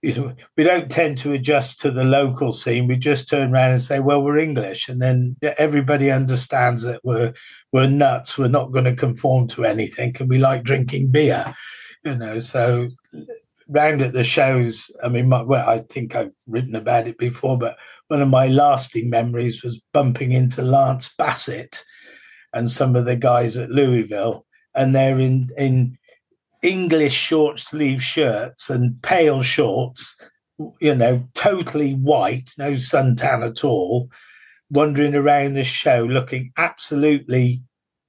[0.00, 2.86] you know, we don't tend to adjust to the local scene.
[2.86, 7.34] We just turn around and say, "Well, we're English," and then everybody understands that we're
[7.72, 8.38] we're nuts.
[8.38, 11.52] We're not going to conform to anything, and we like drinking beer,
[12.04, 12.38] you know.
[12.38, 12.90] So,
[13.68, 17.58] round at the shows, I mean, my, well, I think I've written about it before,
[17.58, 21.84] but one of my lasting memories was bumping into Lance Bassett
[22.52, 25.98] and some of the guys at Louisville, and they're in in
[26.62, 30.16] English short sleeve shirts and pale shorts,
[30.80, 34.10] you know, totally white, no suntan at all,
[34.70, 37.62] wandering around the show looking absolutely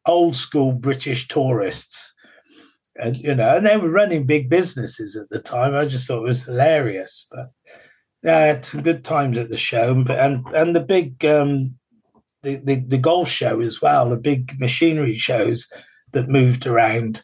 [0.05, 2.13] old school British tourists.
[2.95, 5.75] And, you know, and they were running big businesses at the time.
[5.75, 7.27] I just thought it was hilarious.
[7.31, 7.51] But
[8.23, 9.91] yeah, I had some good times at the show.
[9.91, 11.75] And, and, and the big, um,
[12.43, 15.71] the, the, the golf show as well, the big machinery shows
[16.11, 17.23] that moved around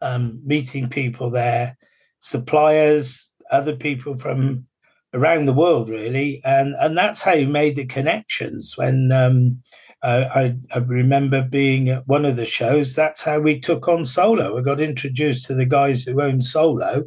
[0.00, 1.76] um, meeting people there,
[2.20, 4.66] suppliers, other people from
[5.14, 8.74] around the world, really, and and that's how you made the connections.
[8.76, 9.62] When um,
[10.02, 14.04] uh, I, I, remember being at one of the shows, that's how we took on
[14.04, 14.58] Solo.
[14.58, 17.04] I got introduced to the guys who owned Solo,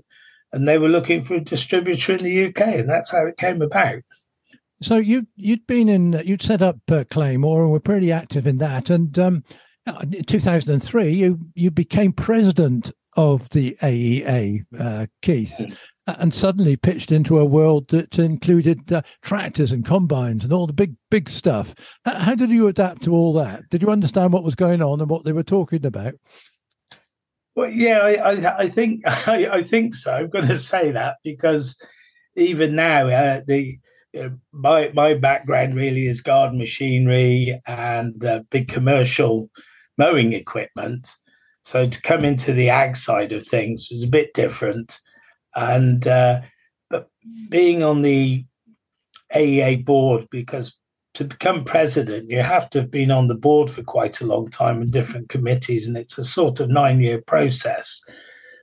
[0.51, 3.61] and they were looking for a distributor in the UK, and that's how it came
[3.61, 4.01] about.
[4.81, 8.57] So you you'd been in you'd set up uh, Claymore and were pretty active in
[8.59, 9.43] that, and um,
[10.03, 15.75] in 2003, you you became president of the AEA, uh, Keith,
[16.07, 20.73] and suddenly pitched into a world that included uh, tractors and combines and all the
[20.73, 21.75] big big stuff.
[22.05, 23.69] How did you adapt to all that?
[23.69, 26.13] Did you understand what was going on and what they were talking about?
[27.55, 30.13] Well, yeah, I, I, I think I, I, think so.
[30.13, 31.77] I'm going to say that because
[32.35, 33.77] even now, uh, the
[34.51, 39.49] my my background really is garden machinery and uh, big commercial
[39.99, 41.11] mowing equipment.
[41.63, 44.99] So to come into the ag side of things was a bit different.
[45.55, 46.41] And uh,
[46.89, 47.09] but
[47.49, 48.45] being on the
[49.35, 50.75] AEA board, because
[51.15, 54.49] to become president, you have to have been on the board for quite a long
[54.49, 58.01] time in different committees, and it's a sort of nine year process.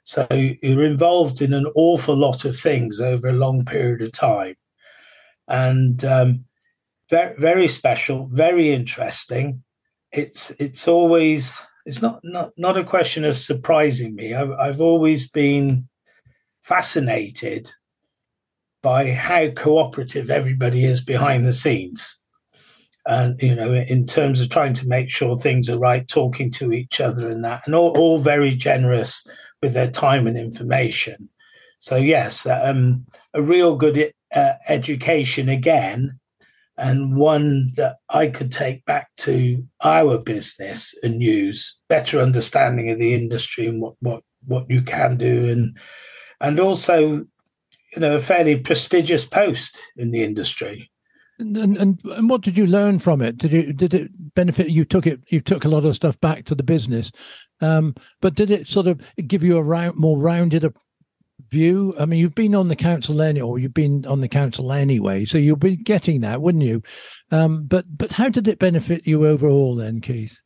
[0.05, 4.55] So you're involved in an awful lot of things over a long period of time.
[5.49, 6.44] And um,
[7.11, 9.64] very, very special, very interesting
[10.12, 14.35] it's it's always it's not not not a question of surprising me.
[14.35, 15.88] I've, I've always been
[16.62, 17.71] fascinated
[18.83, 22.21] by how cooperative everybody is behind the scenes,
[23.07, 26.73] and you know, in terms of trying to make sure things are right, talking to
[26.73, 29.27] each other, and that, and all, all very generous
[29.62, 31.29] with their time and information.
[31.79, 36.19] So yes, um, a real good uh, education again
[36.79, 42.99] and one that I could take back to our business and use better understanding of
[42.99, 45.77] the industry and what what what you can do and
[46.41, 46.99] and also
[47.95, 50.91] you know a fairly prestigious post in the industry.
[51.39, 53.37] And, and and what did you learn from it?
[53.37, 56.45] Did you did it benefit you took it you took a lot of stuff back
[56.47, 57.11] to the business
[57.61, 60.65] um, but did it sort of give you a round, more rounded
[61.51, 61.94] view?
[61.99, 65.25] I mean, you've been on the council anyway, or you've been on the council anyway,
[65.25, 66.83] so you'll be getting that, wouldn't you?
[67.31, 70.38] Um, but but how did it benefit you overall then, Keith?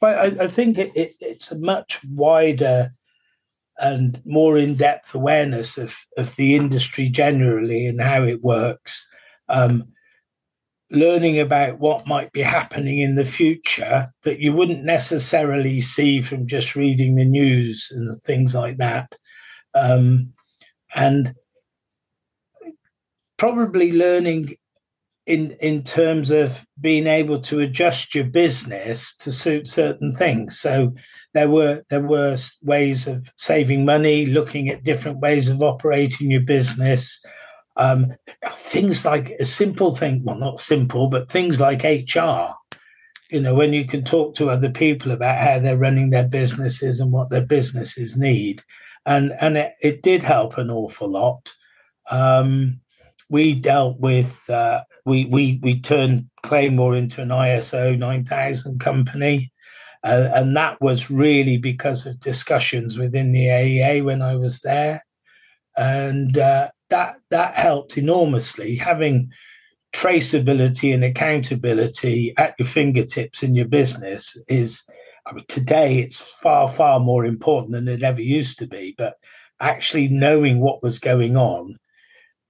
[0.00, 2.90] Well, I, I think it, it, it's a much wider
[3.78, 9.06] and more in-depth awareness of, of the industry generally and how it works.
[9.48, 9.88] Um,
[10.90, 16.46] learning about what might be happening in the future that you wouldn't necessarily see from
[16.46, 19.16] just reading the news and things like that.
[19.74, 20.32] Um,
[20.94, 21.34] and
[23.36, 24.56] probably learning
[25.26, 30.58] in in terms of being able to adjust your business to suit certain things.
[30.58, 30.94] So
[31.32, 36.42] there were there were ways of saving money looking at different ways of operating your
[36.42, 37.24] business.
[37.76, 38.14] Um,
[38.48, 42.52] things like a simple thing well not simple but things like hr
[43.32, 47.00] you know when you can talk to other people about how they're running their businesses
[47.00, 48.62] and what their businesses need
[49.06, 51.52] and and it, it did help an awful lot.
[52.10, 52.80] Um,
[53.28, 59.52] we dealt with uh, we we we turned Claymore into an ISO 9000 company,
[60.02, 65.04] uh, and that was really because of discussions within the AEA when I was there,
[65.76, 68.76] and uh, that that helped enormously.
[68.76, 69.30] Having
[69.94, 74.82] traceability and accountability at your fingertips in your business is
[75.26, 78.94] I mean, today it's far, far more important than it ever used to be.
[78.96, 79.16] But
[79.60, 81.78] actually knowing what was going on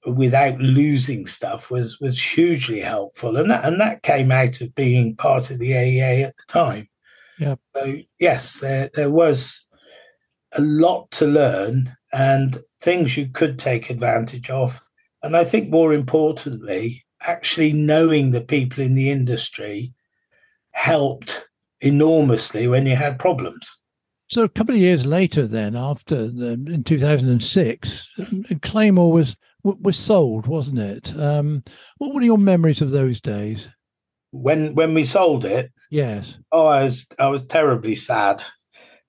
[0.07, 5.17] without losing stuff was was hugely helpful, and that and that came out of being
[5.17, 6.89] part of the AEA at the time.
[7.39, 7.57] Yeah.
[7.75, 9.65] So yes, there there was
[10.53, 14.83] a lot to learn and things you could take advantage of,
[15.23, 19.93] and I think more importantly, actually knowing the people in the industry
[20.73, 21.49] helped
[21.85, 23.79] enormously when you had problems.
[24.29, 28.09] So a couple of years later, then after the, in 2006,
[28.63, 31.17] Claymore was was sold, wasn't it?
[31.19, 31.65] Um,
[31.97, 33.69] what were your memories of those days?
[34.31, 36.37] When when we sold it, yes.
[36.53, 38.43] Oh, I was I was terribly sad.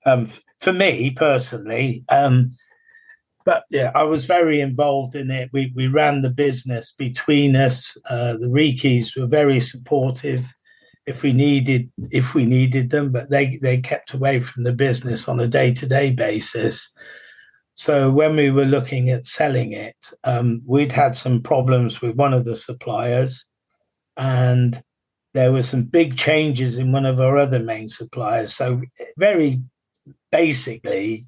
[0.04, 2.52] Um, for me personally, um,
[3.44, 5.50] but yeah, I was very involved in it.
[5.52, 7.96] We we ran the business between us.
[8.08, 10.54] Uh, the Reekies were very supportive
[11.06, 15.28] if we needed if we needed them, but they they kept away from the business
[15.28, 16.92] on a day to day basis.
[17.74, 22.32] So when we were looking at selling it, um, we'd had some problems with one
[22.32, 23.46] of the suppliers,
[24.16, 24.82] and
[25.34, 28.54] there were some big changes in one of our other main suppliers.
[28.54, 28.82] So
[29.16, 29.60] very
[30.32, 31.26] basically,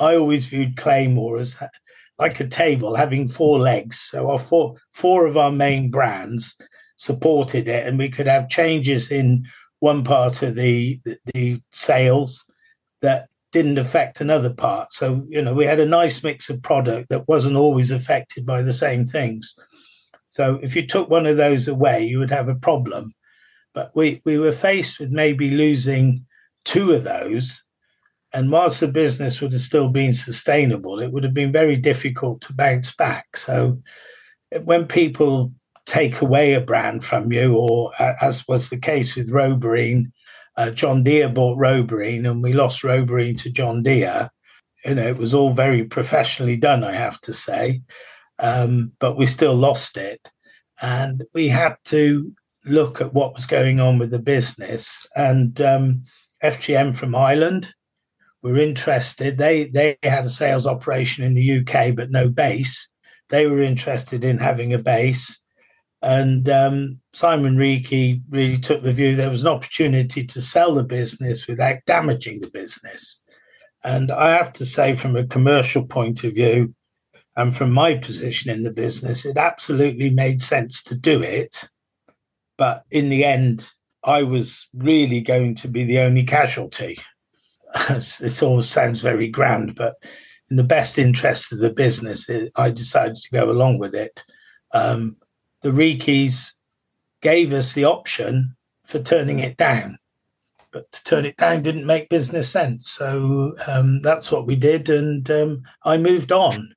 [0.00, 1.62] I always viewed Claymore as
[2.18, 4.00] like a table having four legs.
[4.00, 6.56] So our four four of our main brands
[7.00, 9.46] supported it, and we could have changes in
[9.78, 11.00] one part of the
[11.32, 12.44] the sales
[13.00, 14.92] that didn't affect another part.
[14.92, 18.60] So you know we had a nice mix of product that wasn't always affected by
[18.60, 19.54] the same things.
[20.26, 23.14] So if you took one of those away, you would have a problem.
[23.72, 26.26] But we we were faced with maybe losing
[26.66, 27.64] two of those.
[28.32, 32.42] And whilst the business would have still been sustainable, it would have been very difficult
[32.42, 33.36] to bounce back.
[33.36, 33.82] So
[34.62, 35.52] when people
[35.90, 40.12] take away a brand from you, or uh, as was the case with Roberine,
[40.56, 44.30] uh, John Deere bought Roberine and we lost Roberine to John Deere.
[44.84, 47.82] You know, it was all very professionally done, I have to say,
[48.38, 50.30] um, but we still lost it.
[50.80, 52.32] And we had to
[52.64, 55.06] look at what was going on with the business.
[55.16, 56.02] And um,
[56.44, 57.74] FGM from Ireland
[58.42, 59.38] were interested.
[59.38, 62.88] They they had a sales operation in the UK, but no base.
[63.28, 65.40] They were interested in having a base.
[66.02, 70.82] And um, Simon Reekie really took the view there was an opportunity to sell the
[70.82, 73.22] business without damaging the business.
[73.84, 76.74] And I have to say, from a commercial point of view,
[77.36, 81.68] and from my position in the business, it absolutely made sense to do it.
[82.58, 83.70] But in the end,
[84.04, 86.98] I was really going to be the only casualty.
[87.88, 89.94] it all sounds very grand, but
[90.50, 94.24] in the best interest of the business, I decided to go along with it.
[94.72, 95.16] Um,
[95.62, 96.54] the Reekies
[97.20, 98.56] gave us the option
[98.86, 99.98] for turning it down.
[100.72, 102.90] But to turn it down didn't make business sense.
[102.90, 104.88] So um, that's what we did.
[104.88, 106.74] And um, I moved on.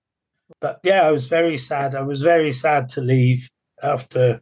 [0.60, 1.96] But yeah, I was very sad.
[1.96, 3.50] I was very sad to leave
[3.82, 4.42] after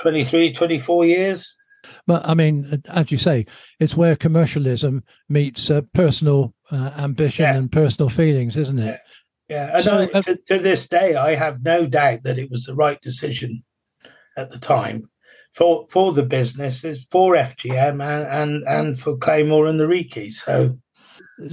[0.00, 1.56] 23, 24 years.
[2.06, 3.46] But I mean, as you say,
[3.78, 7.56] it's where commercialism meets uh, personal uh, ambition yeah.
[7.56, 8.98] and personal feelings, isn't it?
[9.48, 12.64] Yeah, and so, I, to, to, this day, I have no doubt that it was
[12.64, 13.64] the right decision
[14.36, 15.08] at the time
[15.52, 20.32] for for the businesses, for FGM, and and, and for Claymore and the Reekie.
[20.32, 20.78] So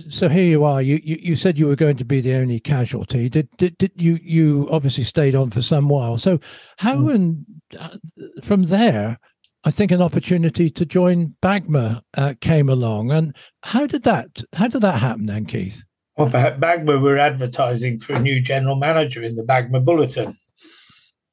[0.09, 0.81] so here you are.
[0.81, 3.29] You, you, you said you were going to be the only casualty.
[3.29, 6.17] Did did, did you you obviously stayed on for some while?
[6.17, 6.39] So
[6.77, 7.15] how mm.
[7.15, 7.45] and
[7.79, 7.97] uh,
[8.43, 9.17] from there,
[9.63, 13.11] I think an opportunity to join Bagma uh, came along.
[13.11, 15.83] And how did that how did that happen then, Keith?
[16.17, 20.33] Well, Bagma were advertising for a new general manager in the Bagma Bulletin.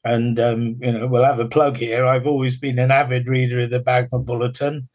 [0.05, 2.05] And um, you know, we'll have a plug here.
[2.05, 4.89] I've always been an avid reader of the Bagma Bulletin.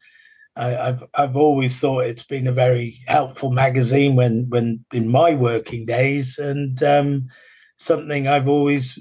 [0.56, 5.34] I, have I've always thought it's been a very helpful magazine when when in my
[5.34, 7.28] working days, and um,
[7.76, 8.98] something I've always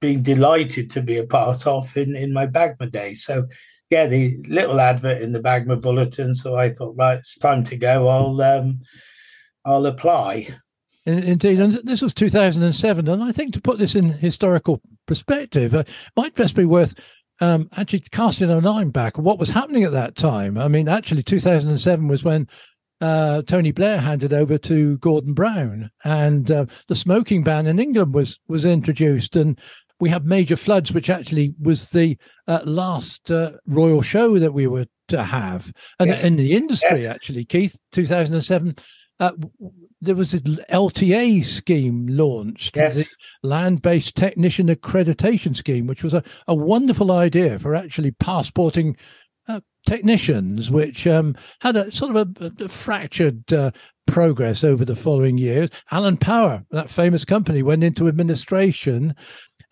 [0.00, 3.24] been delighted to be a part of in in my Bagma days.
[3.24, 3.48] So
[3.88, 6.34] yeah, the little advert in the Bagma bulletin.
[6.34, 8.06] So I thought, right, it's time to go.
[8.06, 8.80] I'll um,
[9.64, 10.48] I'll apply.
[11.06, 15.84] Indeed, and this was 2007, and I think to put this in historical perspective, uh,
[16.16, 16.94] might best be worth
[17.40, 20.58] um, actually casting an eye back what was happening at that time.
[20.58, 22.46] I mean, actually, 2007 was when
[23.00, 28.14] uh, Tony Blair handed over to Gordon Brown, and uh, the smoking ban in England
[28.14, 29.58] was was introduced, and
[30.00, 34.66] we had major floods, which actually was the uh, last uh, royal show that we
[34.66, 36.24] were to have, and yes.
[36.24, 37.10] in the industry, yes.
[37.10, 38.76] actually, Keith, 2007.
[39.20, 39.32] Uh,
[40.00, 42.96] there was an LTA scheme launched, yes.
[42.96, 43.06] the
[43.42, 48.96] Land Based Technician Accreditation Scheme, which was a, a wonderful idea for actually passporting
[49.46, 53.70] uh, technicians, which um, had a sort of a, a fractured uh,
[54.06, 55.68] progress over the following years.
[55.90, 59.14] Allen Power, that famous company, went into administration,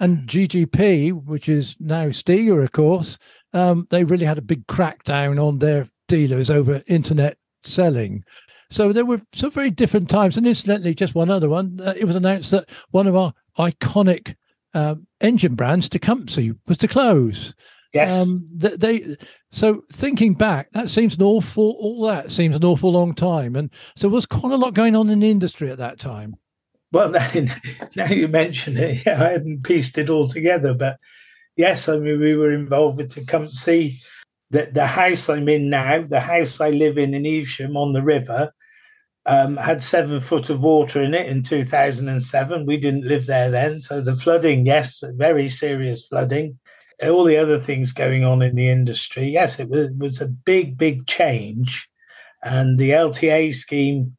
[0.01, 3.19] and GGP, which is now Stiga, of course,
[3.55, 8.23] um, they really had a big crackdown on their dealers over internet selling.
[8.71, 10.37] So there were some very different times.
[10.37, 14.35] And incidentally, just one other one, uh, it was announced that one of our iconic
[14.75, 17.55] uh, engine brands, Tecumseh, was to close.
[17.95, 18.11] Yes.
[18.11, 19.17] Um, they, they,
[19.51, 21.77] so thinking back, that seems an awful.
[21.81, 24.95] All that seems an awful long time, and so there was quite a lot going
[24.95, 26.37] on in the industry at that time.
[26.93, 27.11] Well,
[27.97, 30.99] now you mention it, yeah, I hadn't pieced it all together, but
[31.57, 33.91] yes, I mean we were involved with Tecumseh.
[34.51, 38.03] The, the house I'm in now, the house I live in in Evesham on the
[38.03, 38.53] river,
[39.29, 42.65] um, had seven foot of water in it in 2007.
[42.65, 43.81] We didn't live there then.
[43.81, 46.59] So the flooding, yes, very serious flooding.
[47.03, 50.79] All the other things going on in the industry, yes, it was, was a big,
[50.79, 51.89] big change.
[52.43, 54.17] And the LTA scheme,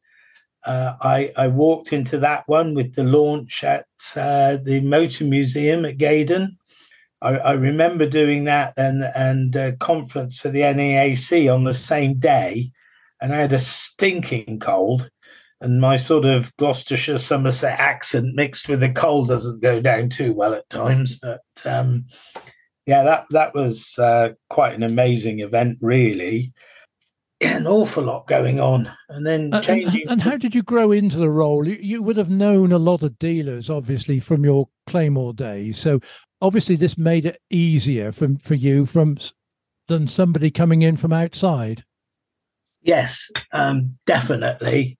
[0.64, 5.84] uh, I, I, walked into that one with the launch at uh, the Motor Museum
[5.86, 6.56] at Gaydon.
[7.20, 12.18] I, I, remember doing that and and a conference for the NEAC on the same
[12.18, 12.72] day
[13.20, 15.10] and I had a stinking cold.
[15.62, 20.32] And my sort of Gloucestershire Somerset accent mixed with the cold doesn't go down too
[20.32, 21.18] well at times.
[21.18, 22.06] But um,
[22.86, 26.54] yeah, that that was uh, quite an amazing event, really.
[27.42, 30.02] an awful lot going on, and then changing.
[30.02, 31.66] And, and, how did you grow into the role?
[31.66, 35.78] You, you would have known a lot of dealers, obviously, from your Claymore days.
[35.78, 36.00] So
[36.40, 39.18] obviously, this made it easier from for you from
[39.88, 41.84] than somebody coming in from outside.
[42.82, 44.98] Yes, um, definitely.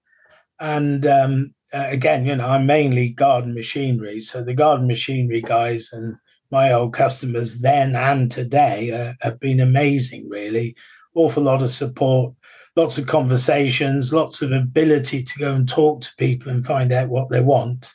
[0.59, 4.21] And um, uh, again, you know, I'm mainly garden machinery.
[4.21, 6.17] So the garden machinery guys and
[6.51, 10.75] my old customers then and today uh, have been amazing, really.
[11.15, 12.35] Awful lot of support,
[12.77, 17.09] lots of conversations, lots of ability to go and talk to people and find out
[17.09, 17.95] what they want.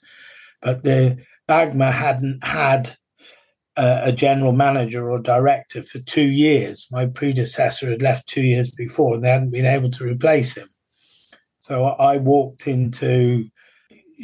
[0.62, 2.98] But the Bagma hadn't had
[3.78, 6.88] a general manager or director for two years.
[6.92, 10.70] My predecessor had left two years before, and they hadn't been able to replace him.
[11.60, 13.50] So I walked into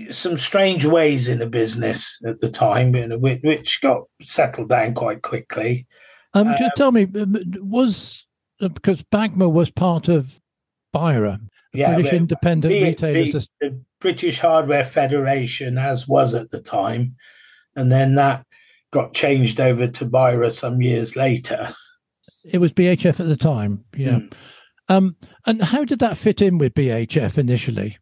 [0.09, 4.93] some strange ways in a business at the time, you know, which got settled down
[4.93, 5.87] quite quickly.
[6.33, 8.25] Um, um, tell me, was
[8.61, 10.39] uh, because Bagma was part of
[10.93, 11.39] BIRA,
[11.73, 17.15] yeah, British Independent the, Retailers, the, the British Hardware Federation, as was at the time,
[17.75, 18.45] and then that
[18.91, 21.73] got changed over to BIRA some years later.
[22.51, 24.19] It was BHF at the time, yeah.
[24.19, 24.33] Mm.
[24.89, 25.15] Um,
[25.45, 27.97] and how did that fit in with BHF initially?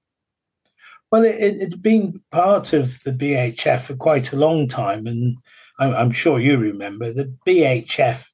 [1.12, 5.38] Well, it had been part of the BHF for quite a long time, and
[5.80, 8.28] I'm, I'm sure you remember the BHF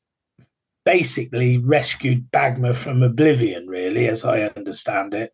[0.85, 5.33] basically rescued Bagma from oblivion, really, as I understand it.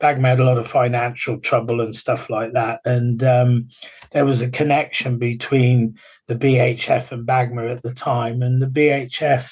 [0.00, 2.80] Bagma had a lot of financial trouble and stuff like that.
[2.84, 3.68] And um,
[4.12, 8.42] there was a connection between the BHF and Bagma at the time.
[8.42, 9.50] And the BHF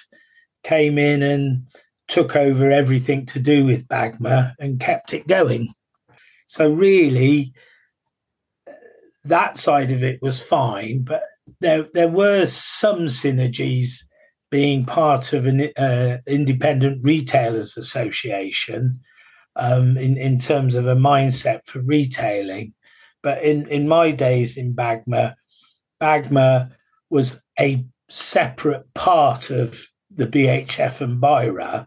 [0.62, 1.66] came in and
[2.08, 5.72] took over everything to do with Bagma and kept it going.
[6.46, 7.54] So, really,
[9.24, 11.22] that side of it was fine, but
[11.60, 14.04] there, there were some synergies
[14.50, 19.00] being part of an uh, independent retailers association
[19.56, 22.74] um, in in terms of a mindset for retailing.
[23.22, 25.34] But in in my days in Bagma,
[26.00, 26.70] Bagma
[27.10, 31.86] was a separate part of the BHF and BIRA.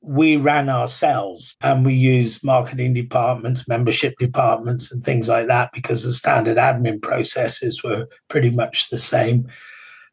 [0.00, 6.04] We ran ourselves and we used marketing departments, membership departments, and things like that because
[6.04, 9.48] the standard admin processes were pretty much the same.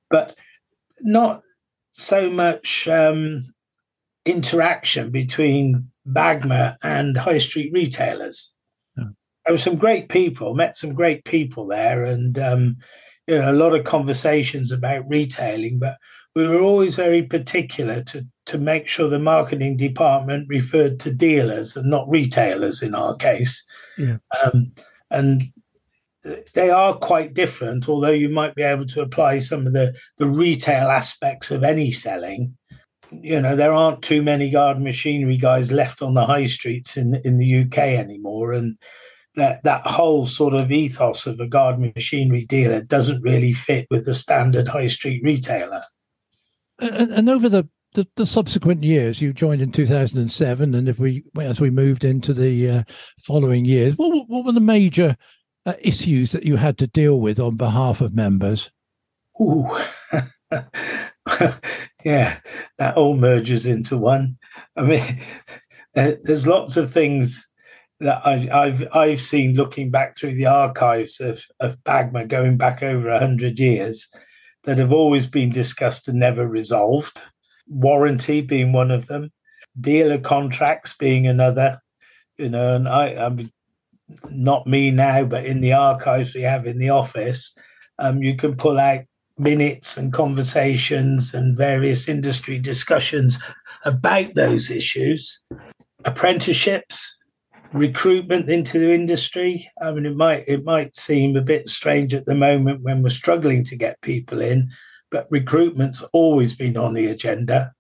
[0.10, 0.36] But
[1.02, 1.44] not
[1.92, 3.42] so much um,
[4.26, 8.54] interaction between Bagma and high street retailers.
[8.98, 9.06] Yeah.
[9.46, 12.78] There were some great people, met some great people there, and um,
[13.28, 15.80] you know a lot of conversations about retailing.
[15.80, 15.98] But
[16.36, 21.76] we were always very particular to to make sure the marketing department referred to dealers
[21.76, 23.66] and not retailers in our case.
[23.98, 24.18] Yeah.
[24.44, 24.74] Um,
[25.10, 25.42] and
[26.54, 30.28] they are quite different, although you might be able to apply some of the, the
[30.28, 32.58] retail aspects of any selling
[33.24, 37.16] you know there aren't too many garden machinery guys left on the high streets in
[37.24, 38.78] in the UK anymore, and
[39.36, 44.06] that that whole sort of ethos of a garden machinery dealer doesn't really fit with
[44.06, 45.82] the standard high street retailer.
[46.80, 50.76] And, and over the, the, the subsequent years, you joined in two thousand and seven,
[50.76, 52.84] and if we as we moved into the uh,
[53.22, 55.16] following years, what what were the major
[55.66, 58.72] uh, issues that you had to deal with on behalf of members?
[59.42, 59.70] Ooh.
[62.06, 62.38] yeah,
[62.78, 64.38] that all merges into one.
[64.78, 65.22] I mean,
[65.94, 67.48] there's lots of things
[68.00, 72.84] that I've, I've I've seen looking back through the archives of of Bagma going back
[72.84, 74.10] over hundred years
[74.64, 77.22] that have always been discussed and never resolved.
[77.68, 79.32] Warranty being one of them,
[79.80, 81.82] dealer contracts being another.
[82.38, 83.52] You know, and I I mean,
[84.30, 87.58] not me now, but in the archives we have in the office,
[87.98, 89.06] um, you can pull out
[89.38, 93.40] minutes and conversations and various industry discussions
[93.84, 95.42] about those issues.
[96.06, 97.18] Apprenticeships,
[97.74, 99.70] recruitment into the industry.
[99.82, 103.10] I mean, it might it might seem a bit strange at the moment when we're
[103.10, 104.70] struggling to get people in,
[105.12, 107.74] but recruitment's always been on the agenda.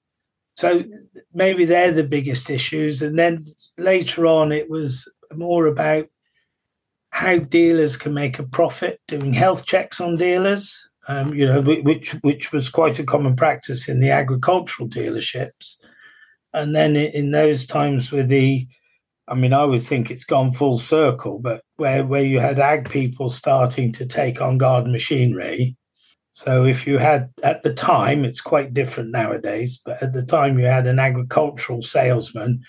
[0.57, 0.83] So
[1.33, 3.01] maybe they're the biggest issues.
[3.01, 3.45] And then
[3.77, 6.07] later on, it was more about
[7.09, 12.13] how dealers can make a profit doing health checks on dealers um, you know, which
[12.21, 15.77] which was quite a common practice in the agricultural dealerships.
[16.53, 18.67] And then in those times with the,
[19.27, 22.89] I mean, I always think it's gone full circle, but where where you had ag
[22.89, 25.75] people starting to take on garden machinery.
[26.31, 30.59] So if you had at the time, it's quite different nowadays, but at the time
[30.59, 32.63] you had an agricultural salesman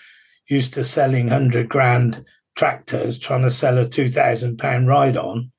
[0.47, 2.23] used to selling hundred grand
[2.55, 5.51] tractors, trying to sell a two thousand pound ride on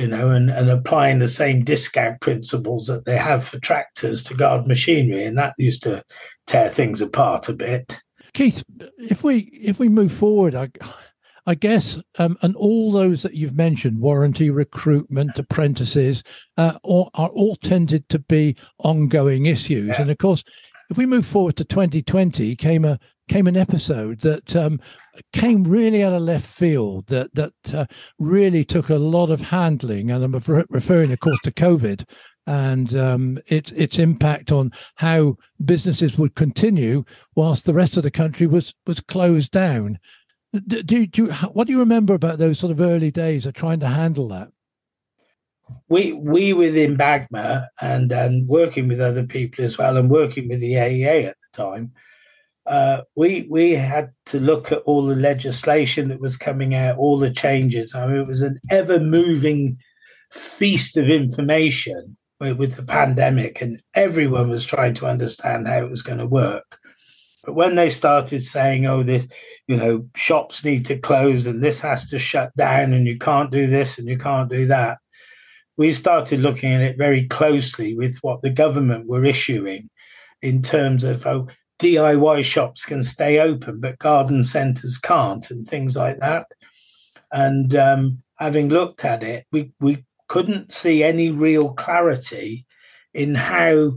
[0.00, 4.34] you know, and, and applying the same discount principles that they have for tractors to
[4.34, 6.02] guard machinery, and that used to
[6.46, 8.00] tear things apart a bit.
[8.32, 8.64] Keith,
[8.98, 10.70] if we if we move forward, I,
[11.46, 16.22] I guess, um, and all those that you've mentioned, warranty, recruitment, apprentices,
[16.56, 19.88] uh, all, are all tended to be ongoing issues.
[19.88, 20.02] Yeah.
[20.02, 20.44] And of course,
[20.88, 22.98] if we move forward to 2020, came a
[23.30, 24.80] came an episode that um,
[25.32, 27.86] came really out of left field that that uh,
[28.18, 32.04] really took a lot of handling, and I'm referring, of course, to COVID
[32.46, 37.04] and um, its its impact on how businesses would continue
[37.36, 40.00] whilst the rest of the country was was closed down.
[40.66, 43.78] Do, do, do what do you remember about those sort of early days of trying
[43.80, 44.48] to handle that?
[45.88, 50.58] We we within Bagma and and working with other people as well, and working with
[50.58, 51.92] the AEA at the time
[52.70, 57.18] uh, we we had to look at all the legislation that was coming out, all
[57.18, 57.96] the changes.
[57.96, 59.76] I mean, it was an ever moving
[60.30, 65.90] feast of information with, with the pandemic, and everyone was trying to understand how it
[65.90, 66.78] was going to work.
[67.44, 69.26] But when they started saying, "Oh, this,
[69.66, 73.50] you know, shops need to close and this has to shut down, and you can't
[73.50, 74.98] do this and you can't do that,"
[75.76, 79.90] we started looking at it very closely with what the government were issuing
[80.40, 81.48] in terms of oh
[81.80, 86.46] DIY shops can stay open, but garden centres can't, and things like that.
[87.32, 92.66] And um, having looked at it, we, we couldn't see any real clarity
[93.14, 93.92] in how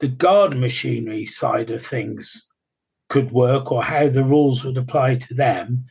[0.00, 2.46] the garden machinery side of things
[3.08, 5.86] could work or how the rules would apply to them.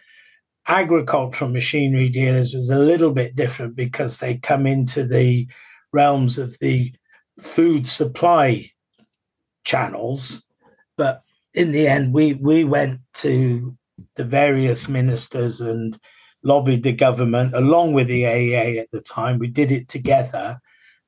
[0.67, 5.47] agricultural machinery dealers was a little bit different because they come into the
[5.91, 6.93] realms of the
[7.39, 8.65] food supply
[9.63, 10.43] channels.
[10.97, 11.21] But
[11.53, 13.77] in the end, we we went to
[14.15, 15.97] the various ministers and
[16.43, 19.39] lobbied the government along with the AEA at the time.
[19.39, 20.59] We did it together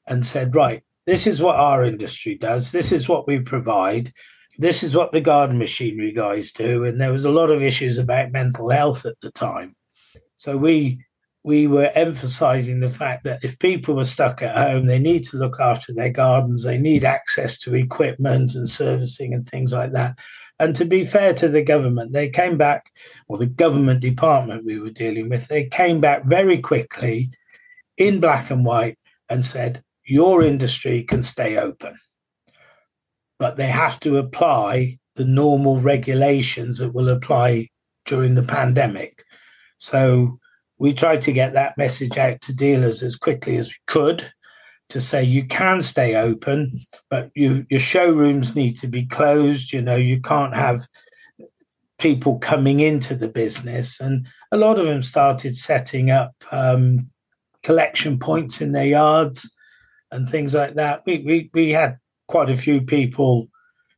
[0.08, 2.72] and said, right, this is what our industry does.
[2.72, 4.14] This is what we provide.
[4.58, 6.86] This is what the garden machinery guys do.
[6.86, 9.76] And there was a lot of issues about mental health at the time.
[10.36, 11.04] So we
[11.46, 15.38] we were emphasizing the fact that if people were stuck at home, they need to
[15.38, 20.18] look after their gardens, they need access to equipment and servicing and things like that.
[20.58, 22.92] And to be fair to the government, they came back,
[23.28, 27.30] or the government department we were dealing with, they came back very quickly
[27.96, 28.98] in black and white
[29.30, 31.96] and said, Your industry can stay open.
[33.38, 37.70] But they have to apply the normal regulations that will apply
[38.06, 39.24] during the pandemic.
[39.78, 40.40] So
[40.78, 44.30] we tried to get that message out to dealers as quickly as we could
[44.90, 49.74] to say you can stay open, but you your showrooms need to be closed.
[49.74, 50.88] You know, you can't have
[51.98, 57.10] people coming into the business, and a lot of them started setting up um,
[57.64, 59.52] collection points in their yards
[60.12, 61.02] and things like that.
[61.06, 61.98] We we we had
[62.28, 63.50] quite a few people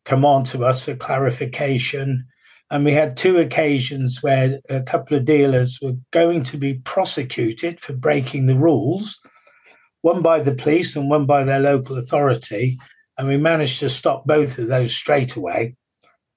[0.06, 2.28] come on to us for clarification.
[2.70, 7.80] And we had two occasions where a couple of dealers were going to be prosecuted
[7.80, 9.20] for breaking the rules
[10.02, 12.78] one by the police and one by their local authority.
[13.18, 15.76] And we managed to stop both of those straight away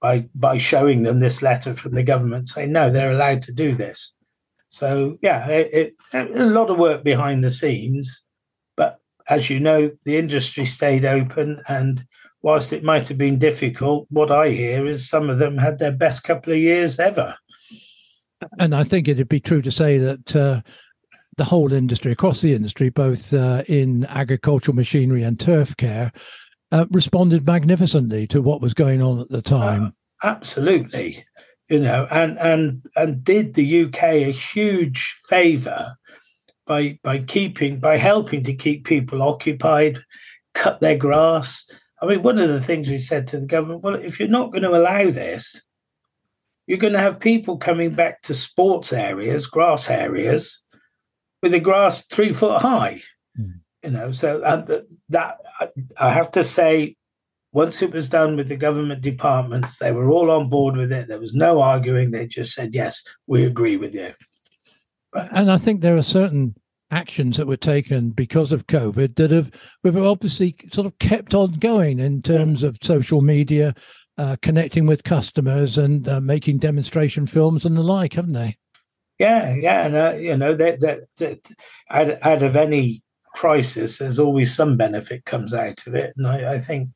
[0.01, 3.75] by by showing them this letter from the government saying no, they're allowed to do
[3.75, 4.15] this.
[4.71, 8.25] So yeah, it, it, a lot of work behind the scenes,
[8.77, 12.05] but as you know, the industry stayed open, and
[12.43, 15.93] whilst it might have been difficult, what I hear is some of them had their
[15.93, 17.37] best couple of years ever.
[18.59, 20.63] And I think it'd be true to say that uh,
[21.37, 26.13] the whole industry, across the industry, both uh, in agricultural machinery and turf care,
[26.73, 29.95] uh, responded magnificently to what was going on at the time.
[30.23, 31.25] Uh, absolutely,
[31.69, 35.97] you know, and and and did the UK a huge favour
[36.67, 40.03] by by keeping by helping to keep people occupied,
[40.55, 41.69] cut their grass.
[42.03, 44.53] I mean, one of the things we said to the government, well, if you're not
[44.53, 45.63] going to allow this,
[46.67, 50.63] you're going to have people coming back to sports areas, grass areas,
[51.43, 53.03] with the grass three foot high.
[53.39, 53.61] Mm.
[53.83, 55.39] You know, so uh, that
[55.99, 56.97] I have to say,
[57.53, 61.09] once it was done with the government departments, they were all on board with it.
[61.09, 62.11] There was no arguing.
[62.11, 64.13] They just said, "Yes, we agree with you."
[65.13, 66.55] And I think there are certain
[66.91, 69.51] actions that were taken because of COVID that have
[69.83, 73.75] we've obviously sort of kept on going in terms of social media,
[74.19, 78.57] uh, connecting with customers, and uh, making demonstration films and the like, haven't they?
[79.19, 81.39] Yeah, yeah, and uh, you know that, that, that
[81.91, 83.03] out, out, of any
[83.35, 86.89] crisis, there's always some benefit comes out of it, and I, I think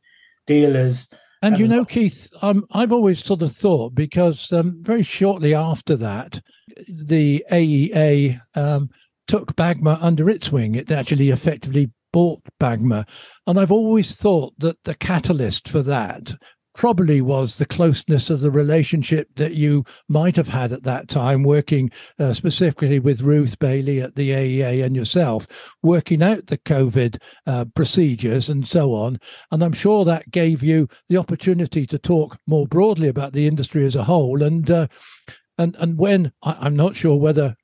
[0.46, 1.08] dealers.
[1.42, 5.94] And you know, Keith, um, I've always sort of thought because um, very shortly after
[5.96, 6.40] that,
[6.88, 8.88] the AEA um,
[9.26, 10.74] took Bagma under its wing.
[10.74, 13.06] It actually effectively bought Bagma,
[13.46, 16.34] and I've always thought that the catalyst for that
[16.74, 21.44] probably was the closeness of the relationship that you might have had at that time,
[21.44, 25.46] working uh, specifically with Ruth Bailey at the AEA and yourself,
[25.82, 29.18] working out the COVID uh, procedures and so on.
[29.52, 33.86] And I'm sure that gave you the opportunity to talk more broadly about the industry
[33.86, 34.42] as a whole.
[34.42, 34.88] And uh,
[35.56, 37.54] and and when I, am not sure whether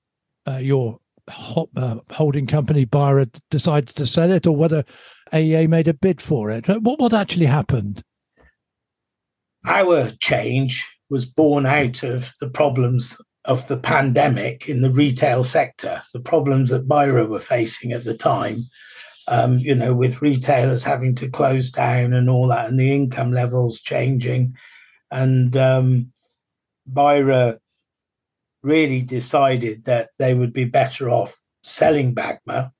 [0.46, 1.00] uh, your
[1.30, 4.84] holding company BIRA decided to sell it or whether
[5.32, 6.66] AEA made a bid for it.
[6.68, 8.02] What what actually happened?
[9.64, 16.00] our change was born out of the problems of the pandemic in the retail sector,
[16.12, 18.64] the problems that BIRA were facing at the time,
[19.28, 23.32] um, you know, with retailers having to close down and all that, and the income
[23.32, 24.54] levels changing.
[25.10, 26.12] And um,
[28.62, 32.72] really decided that they would be better off selling Bagma,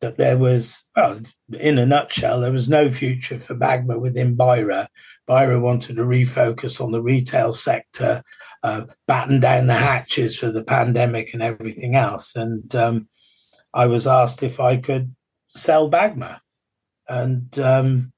[0.00, 1.20] that there was, well,
[1.58, 4.88] in a nutshell, there was no future for Bagma within BIRA.
[5.26, 8.22] BIRA wanted to refocus on the retail sector,
[8.62, 12.36] uh, batten down the hatches for the pandemic and everything else.
[12.36, 13.08] And um,
[13.72, 15.14] I was asked if I could
[15.48, 16.40] sell Bagma.
[17.08, 18.12] And um,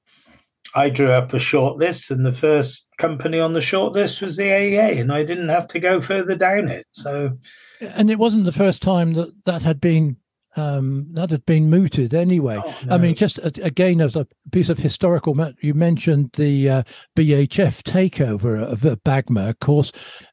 [0.75, 4.37] I drew up a short list, and the first company on the short list was
[4.37, 6.85] the AEA, and I didn't have to go further down it.
[6.91, 7.37] So,
[7.81, 10.17] and it wasn't the first time that that had been
[10.55, 12.59] um, that had been mooted anyway.
[12.63, 12.95] Oh, no.
[12.95, 16.83] I mean, just again as a piece of historical, you mentioned the uh,
[17.17, 19.49] BHF takeover of uh, Bagma.
[19.49, 19.91] Of course,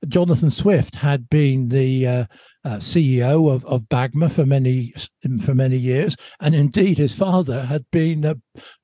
[0.09, 2.25] Jonathan Swift had been the uh,
[2.67, 4.93] uh, CEO of, of Bagma for many
[5.45, 8.35] for many years, and indeed his father had been a,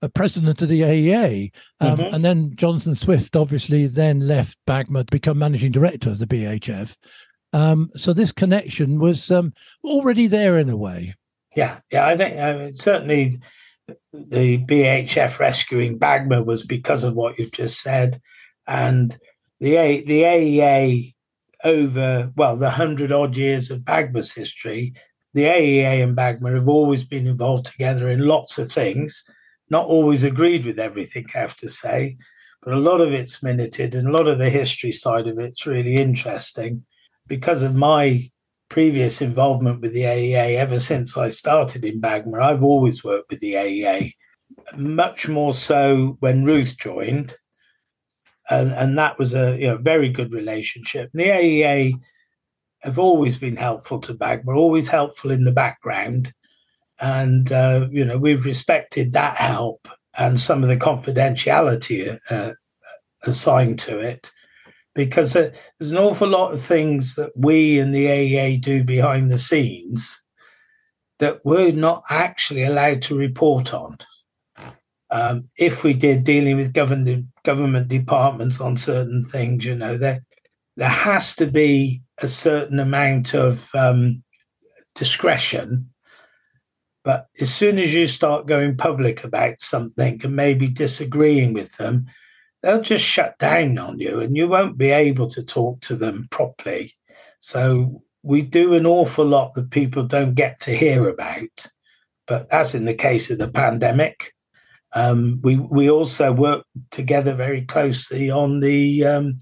[0.01, 2.15] a president of the AEA, um, mm-hmm.
[2.15, 6.97] and then Jonathan Swift obviously then left Bagma to become managing director of the BHF.
[7.53, 9.53] Um, so this connection was um,
[9.83, 11.17] already there in a way.
[11.57, 13.41] Yeah, yeah, I think uh, certainly
[14.13, 18.21] the BHF rescuing Bagma was because of what you've just said,
[18.69, 19.19] and
[19.59, 21.15] the A, the AEA
[21.65, 24.95] over well the hundred odd years of Bagma's history,
[25.35, 29.25] the AEA and Bagma have always been involved together in lots of things.
[29.71, 32.19] Not always agreed with everything, I have to say,
[32.63, 35.67] but a lot of it's minuted and a lot of the history side of it's
[35.67, 36.85] really interesting.
[37.27, 38.31] Because of my
[38.69, 43.41] previous involvement with the AEA, ever since I started in Bagma, I've always worked with
[43.41, 44.13] the AEA.
[44.77, 47.37] Much more so when Ruth joined,
[48.53, 51.11] and and that was a you know very good relationship.
[51.13, 52.01] And the AEA
[52.83, 56.33] have always been helpful to Bagma, always helpful in the background,
[57.01, 59.89] and uh, you know we've respected that help
[60.19, 62.53] and some of the confidentiality uh,
[63.23, 64.31] assigned to it.
[64.95, 69.39] Because there's an awful lot of things that we and the AEA do behind the
[69.39, 70.23] scenes
[71.19, 73.97] that we're not actually allowed to report on
[75.13, 80.25] um, if we did dealing with government government departments on certain things, you know, there
[80.77, 84.25] there has to be a certain amount of um,
[84.95, 85.91] discretion.
[87.05, 92.07] But as soon as you start going public about something and maybe disagreeing with them,
[92.63, 96.29] they'll just shut down on you and you won't be able to talk to them
[96.31, 96.95] properly.
[97.41, 101.67] So we do an awful lot that people don't get to hear about.
[102.27, 104.33] But as in the case of the pandemic,
[104.95, 109.39] um, we we also worked together very closely on the um,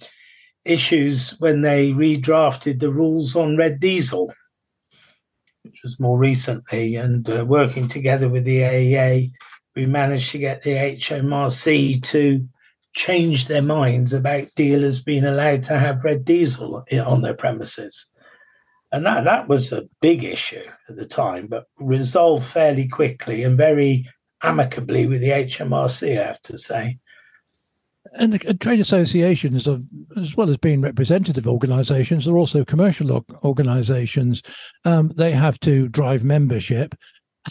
[0.65, 4.33] issues when they redrafted the rules on red diesel,
[5.63, 9.33] which was more recently, and uh, working together with the AEA,
[9.75, 12.49] we managed to get the HMRC to
[12.93, 18.11] change their minds about dealers being allowed to have red diesel on their premises.
[18.93, 23.57] And that, that was a big issue at the time, but resolved fairly quickly and
[23.57, 24.09] very
[24.43, 26.99] amicably with the HMRC, I have to say.
[28.15, 29.79] And the trade associations, are,
[30.17, 34.43] as well as being representative organisations, are also commercial organisations.
[34.85, 36.95] Um, they have to drive membership.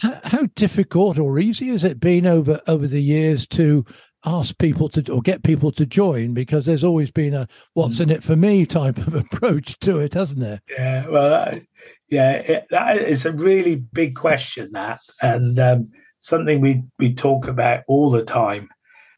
[0.02, 3.84] How, how, difficult or easy has it been over over the years to
[4.24, 6.34] ask people to or get people to join?
[6.34, 8.02] Because there's always been a "what's mm.
[8.02, 10.60] in it for me" type of approach to it, hasn't there?
[10.68, 11.60] Yeah, well,
[12.08, 14.68] yeah, it, that is a really big question.
[14.72, 15.90] That and um,
[16.20, 18.68] something we, we talk about all the time.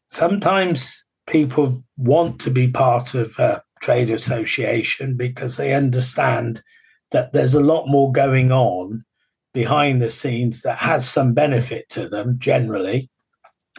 [0.07, 6.61] Sometimes people want to be part of a trade association because they understand
[7.11, 9.05] that there's a lot more going on
[9.53, 13.09] behind the scenes that has some benefit to them generally,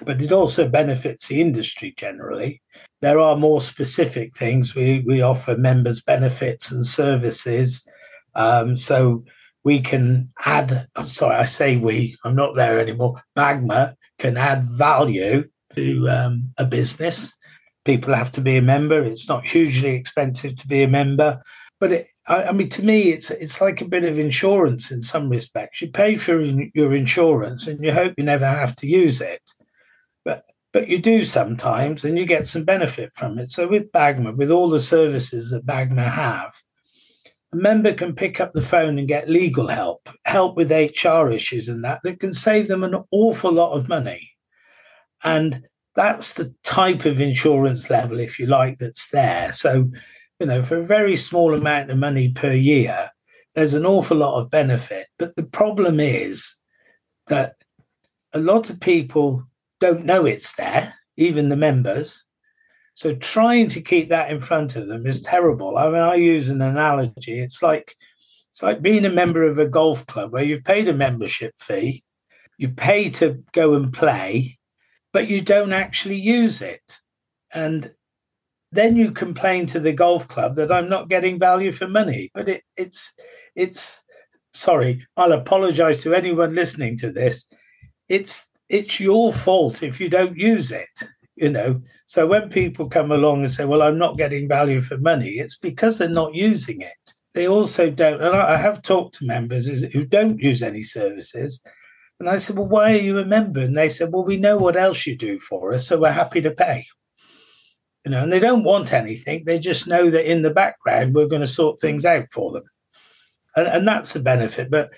[0.03, 2.63] but it also benefits the industry generally.
[3.01, 4.75] There are more specific things.
[4.75, 7.87] We, we offer members benefits and services.
[8.35, 9.25] Um, so
[9.65, 13.23] we can add, I'm sorry, I say we, I'm not there anymore.
[13.37, 17.35] Bagma can add value to um, a business.
[17.85, 19.03] People have to be a member.
[19.03, 21.43] It's not hugely expensive to be a member.
[21.81, 25.03] But it, I, I, mean, to me, it's it's like a bit of insurance in
[25.03, 25.81] some respects.
[25.81, 29.43] You pay for your insurance and you hope you never have to use it,
[30.25, 33.51] but but you do sometimes, and you get some benefit from it.
[33.51, 36.55] So with Bagma, with all the services that Bagma have,
[37.55, 41.69] a member can pick up the phone and get legal help, help with HR issues
[41.69, 44.33] and that, that can save them an awful lot of money.
[45.23, 45.63] And
[45.95, 49.53] that's the type of insurance level, if you like, that's there.
[49.53, 49.89] So,
[50.41, 53.11] you know, for a very small amount of money per year,
[53.55, 55.07] there's an awful lot of benefit.
[55.17, 56.57] But the problem is
[57.29, 57.55] that
[58.33, 59.45] a lot of people
[59.79, 62.25] don't know it's there, even the members.
[62.95, 65.77] So trying to keep that in front of them is terrible.
[65.77, 67.41] I mean, I use an analogy.
[67.41, 67.95] It's like
[68.51, 72.05] it's like being a member of a golf club where you've paid a membership fee,
[72.57, 74.59] you pay to go and play,
[75.13, 77.01] but you don't actually use it.
[77.53, 77.93] And
[78.71, 82.31] then you complain to the golf club that I'm not getting value for money.
[82.33, 83.13] But it, it's
[83.57, 84.03] it's
[84.53, 87.49] sorry, I'll apologize to anyone listening to this.
[88.09, 90.89] It's it's your fault if you don't use it
[91.37, 91.83] you know.
[92.07, 95.57] So when people come along and say well i'm not getting value for money it's
[95.57, 97.15] because they're not using it.
[97.35, 101.61] They also don't and i have talked to members who don't use any services
[102.21, 103.61] and i said well why are you a member?
[103.61, 106.41] And they said well we know what else you do for us so we're happy
[106.43, 106.87] to pay.
[108.05, 111.27] You know and they don't want anything they just know that in the background we're
[111.27, 112.65] going to sort things out for them.
[113.57, 114.71] And, and that's a benefit.
[114.71, 114.91] But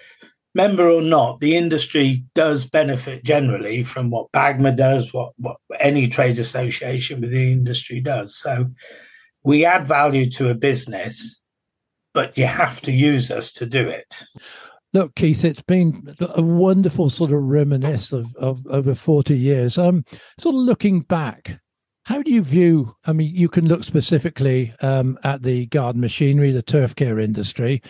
[0.57, 6.09] member or not, the industry does benefit generally from what BAGMA does, what, what any
[6.09, 8.34] trade association with the industry does.
[8.34, 8.70] So
[9.44, 11.40] we add value to a business,
[12.14, 14.24] but you have to use us to do it.
[14.94, 19.76] Look, Keith, it's been a wonderful sort of reminisce of, of over 40 years.
[19.76, 20.07] Um,
[20.40, 21.61] sort of looking back,
[22.04, 22.96] how do you view?
[23.04, 27.82] I mean, you can look specifically um, at the garden machinery, the turf care industry,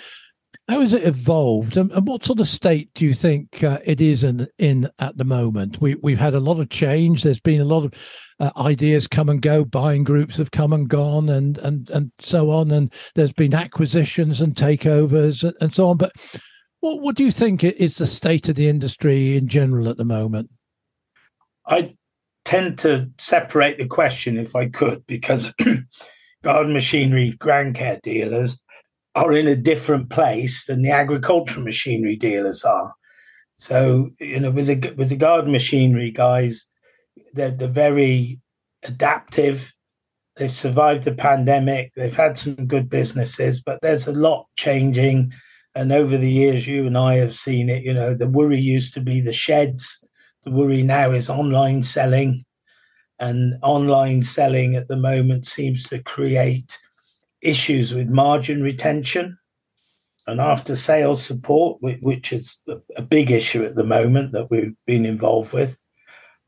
[0.69, 4.01] how has it evolved, and, and what sort of state do you think uh, it
[4.01, 5.81] is in, in at the moment?
[5.81, 7.23] We we've had a lot of change.
[7.23, 7.95] There's been a lot of
[8.41, 9.65] uh, ideas come and go.
[9.65, 12.73] Buying groups have come and gone, and and and so on.
[12.73, 15.99] And there's been acquisitions and takeovers and, and so on.
[15.99, 16.13] But
[16.81, 20.05] what what do you think is the state of the industry in general at the
[20.05, 20.51] moment?
[21.69, 21.95] I
[22.45, 25.55] tend to separate the question if I could, because
[26.43, 28.61] garden machinery ground care dealers
[29.17, 31.65] are in a different place than the agricultural mm.
[31.65, 32.95] machinery dealers are.
[33.59, 36.69] So you know, with the with the garden machinery guys,
[37.33, 38.39] they're they're very
[38.85, 39.73] adaptive.
[40.37, 41.93] They've survived the pandemic.
[41.97, 45.33] They've had some good businesses, but there's a lot changing.
[45.75, 47.83] And over the years, you and I have seen it.
[47.83, 49.99] You know, the worry used to be the sheds.
[50.45, 52.45] The worry now is online selling,
[53.19, 56.79] and online selling at the moment seems to create
[57.43, 59.39] issues with margin retention
[60.27, 62.59] and after sales support, which is
[62.97, 65.81] a big issue at the moment that we've been involved with.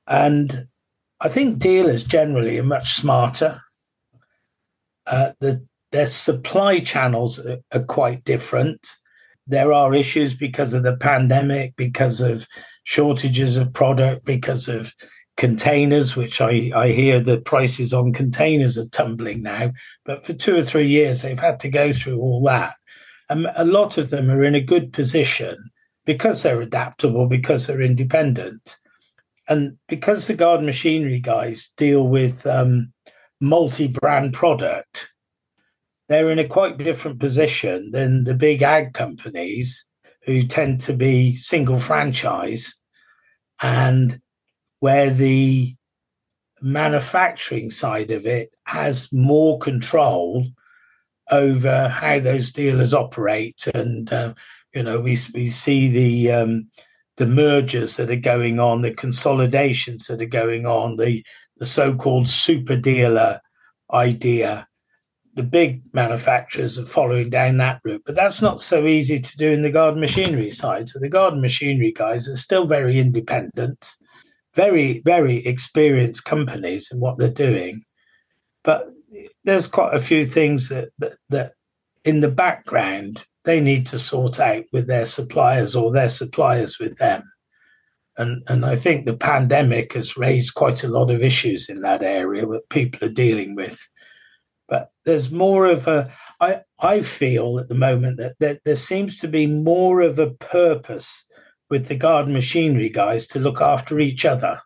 [0.07, 0.67] And
[1.21, 3.61] I think dealers generally are much smarter.
[5.07, 8.97] Uh, the, their supply channels are, are quite different.
[9.47, 12.47] There are issues because of the pandemic, because of
[12.83, 14.93] shortages of product, because of
[15.39, 19.71] containers, which I, I hear the prices on containers are tumbling now.
[20.05, 22.75] But for two or three years, they've had to go through all that.
[23.31, 25.71] And a lot of them are in a good position
[26.05, 28.77] because they're adaptable, because they're independent.
[29.49, 32.93] And because the garden machinery guys deal with um,
[33.41, 35.09] multi brand product,
[36.09, 39.87] they're in a quite different position than the big ag companies
[40.25, 42.75] who tend to be single franchise
[43.63, 44.21] and
[44.81, 45.75] where the
[46.61, 50.47] manufacturing side of it has more control
[51.31, 53.67] over how those dealers operate.
[53.75, 54.35] And uh,
[54.75, 56.69] you know we we see the um,
[57.17, 61.25] the mergers that are going on the consolidations that are going on the
[61.57, 63.41] the so-called super dealer
[63.93, 64.67] idea.
[65.35, 69.51] The big manufacturers are following down that route but that's not so easy to do
[69.51, 70.89] in the garden machinery side.
[70.89, 73.95] So the garden machinery guys are still very independent
[74.59, 77.85] very, very experienced companies in what they're doing.
[78.65, 78.91] But
[79.45, 81.53] there's quite a few things that, that, that
[82.05, 86.99] in the background they need to sort out with their suppliers or their suppliers with
[86.99, 87.23] them.
[88.17, 92.03] And, and I think the pandemic has raised quite a lot of issues in that
[92.03, 93.79] area that people are dealing with.
[94.69, 99.21] But there's more of a, I, I feel at the moment that, that there seems
[99.21, 101.25] to be more of a purpose
[101.71, 104.61] with the garden machinery guys to look after each other.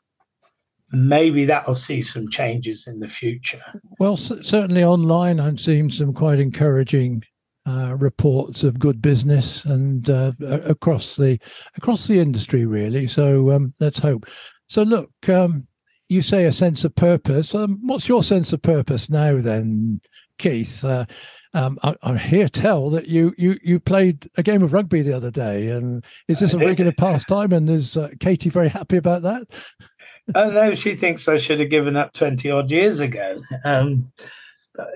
[0.93, 3.63] Maybe that'll see some changes in the future.
[3.99, 7.25] Well, c- certainly online, I'm seeing some quite encouraging
[7.67, 11.39] uh, reports of good business and uh, across the
[11.77, 13.07] across the industry, really.
[13.07, 14.27] So um, let's hope.
[14.69, 15.67] So look, um,
[16.09, 17.55] you say a sense of purpose.
[17.55, 20.01] Um, what's your sense of purpose now, then,
[20.39, 20.85] Keith?
[20.85, 21.07] Uh,
[21.55, 25.13] um, I, I, hear tell that you, you you played a game of rugby the
[25.13, 27.53] other day, and is this a regular pastime?
[27.53, 29.47] And is uh, Katie very happy about that?
[30.35, 33.43] oh no, she thinks I should have given up twenty odd years ago.
[33.65, 34.13] Um,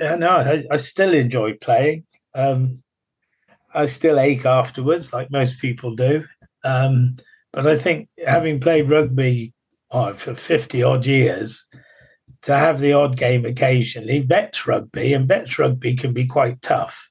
[0.00, 2.04] no, I, I, still enjoy playing.
[2.34, 2.82] Um,
[3.74, 6.24] I still ache afterwards, like most people do.
[6.64, 7.16] Um,
[7.52, 9.52] but I think having played rugby
[9.90, 11.66] oh, for fifty odd years,
[12.46, 14.20] to have the odd game occasionally.
[14.20, 17.10] Vets rugby and vets rugby can be quite tough,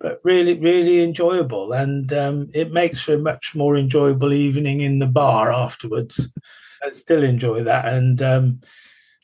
[0.00, 1.74] but really, really enjoyable.
[1.74, 6.32] And um, it makes for a much more enjoyable evening in the bar afterwards.
[6.82, 7.84] I still enjoy that.
[7.84, 8.60] And um,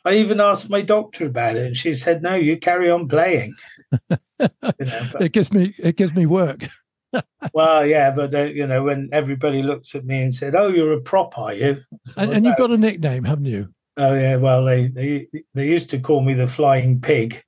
[0.04, 3.54] I even asked my doctor about it, and she said, "No, you carry on playing."
[4.10, 6.68] you know, but, it gives me it gives me work.
[7.54, 10.92] well, yeah, but uh, you know, when everybody looks at me and said, "Oh, you're
[10.92, 13.72] a prop, are you?" So and, and you've got a nickname, haven't you?
[13.98, 17.42] Oh yeah, well they, they they used to call me the flying pig.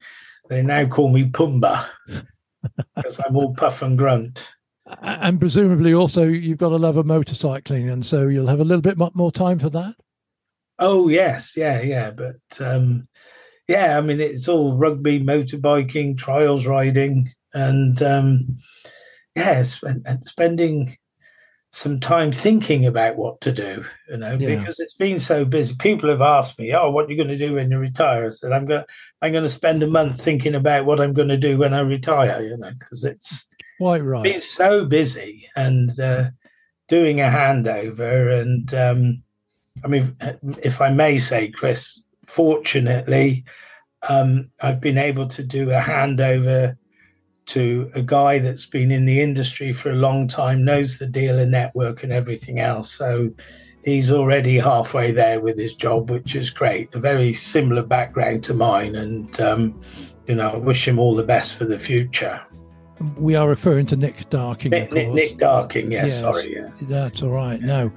[0.48, 1.86] They now call me Pumbaa
[2.96, 4.53] because I'm all puff and grunt.
[5.01, 8.82] And presumably also you've got a love of motorcycling, and so you'll have a little
[8.82, 9.94] bit more time for that.
[10.80, 13.07] Oh yes, yeah, yeah, but um,
[13.68, 18.57] yeah, I mean it's all rugby, motorbiking, trials riding, and um,
[19.36, 20.96] yes, and spending
[21.73, 24.57] some time thinking about what to do, you know, yeah.
[24.57, 25.75] because it's been so busy.
[25.79, 28.31] People have asked me, "Oh, what are you going to do when you retire?" I
[28.31, 28.85] said, "I'm going,
[29.23, 31.81] I'm going to spend a month thinking about what I'm going to do when I
[31.81, 33.47] retire," you know, because it's
[33.79, 34.25] quite right.
[34.25, 36.31] Been so busy and uh,
[36.89, 39.23] doing a handover, and um,
[39.85, 40.16] I mean,
[40.62, 43.45] if I may say, Chris, fortunately,
[44.09, 46.77] um, I've been able to do a handover
[47.51, 51.46] to a guy that's been in the industry for a long time, knows the dealer
[51.46, 52.90] network and everything else.
[52.92, 53.30] So
[53.84, 56.94] he's already halfway there with his job, which is great.
[56.94, 59.80] A very similar background to mine, and um,
[60.26, 62.40] you know, I wish him all the best for the future.
[63.16, 64.70] We are referring to Nick Darking.
[64.70, 66.80] Nick, Nick, Nick Darking, yes, yes, Sorry, yes.
[66.80, 67.59] That's all right.
[67.59, 67.66] Yeah.
[67.66, 67.92] No,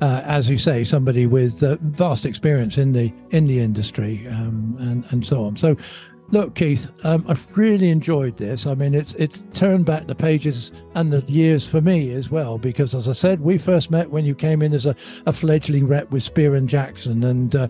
[0.00, 4.76] uh, as you say, somebody with uh, vast experience in the in the industry um,
[4.80, 5.56] and and so on.
[5.56, 5.76] So,
[6.30, 8.66] Look, Keith, um, I've really enjoyed this.
[8.66, 12.58] I mean, it's it's turned back the pages and the years for me as well,
[12.58, 15.88] because as I said, we first met when you came in as a, a fledgling
[15.88, 17.68] rep with Spear and Jackson, and uh,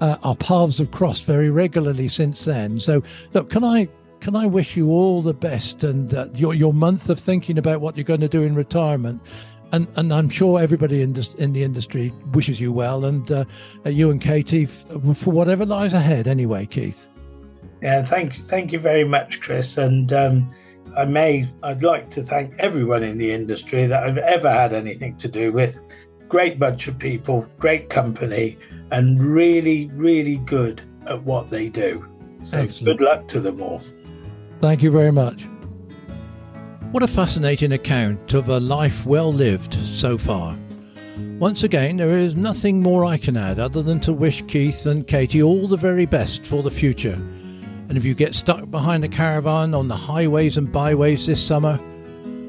[0.00, 2.80] uh, our paths have crossed very regularly since then.
[2.80, 3.02] So,
[3.34, 3.88] look, can I
[4.20, 7.82] can I wish you all the best and uh, your your month of thinking about
[7.82, 9.20] what you're going to do in retirement.
[9.70, 13.44] And, and I'm sure everybody in, this, in the industry wishes you well, and uh,
[13.84, 16.26] you and Katie f- for whatever lies ahead.
[16.26, 17.06] Anyway, Keith.
[17.80, 19.78] Yeah, thank you, thank you very much, Chris.
[19.78, 20.54] And um,
[20.96, 25.16] I may, I'd like to thank everyone in the industry that I've ever had anything
[25.18, 25.78] to do with.
[26.28, 28.58] Great bunch of people, great company,
[28.90, 32.06] and really, really good at what they do.
[32.42, 32.98] So Excellent.
[32.98, 33.82] good luck to them all.
[34.60, 35.44] Thank you very much.
[36.90, 40.56] What a fascinating account of a life well lived so far.
[41.38, 45.06] Once again, there is nothing more I can add other than to wish Keith and
[45.06, 47.18] Katie all the very best for the future
[47.88, 51.80] and if you get stuck behind a caravan on the highways and byways this summer,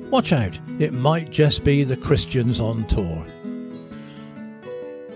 [0.10, 3.26] watch out, it might just be the Christians on tour.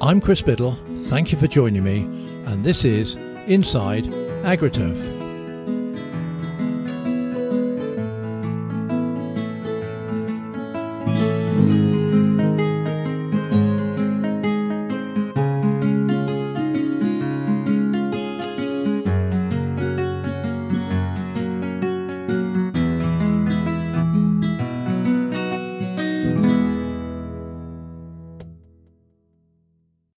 [0.01, 1.99] I'm Chris Biddle, thank you for joining me,
[2.45, 3.15] and this is
[3.47, 4.05] Inside
[4.43, 5.22] AgriTurf.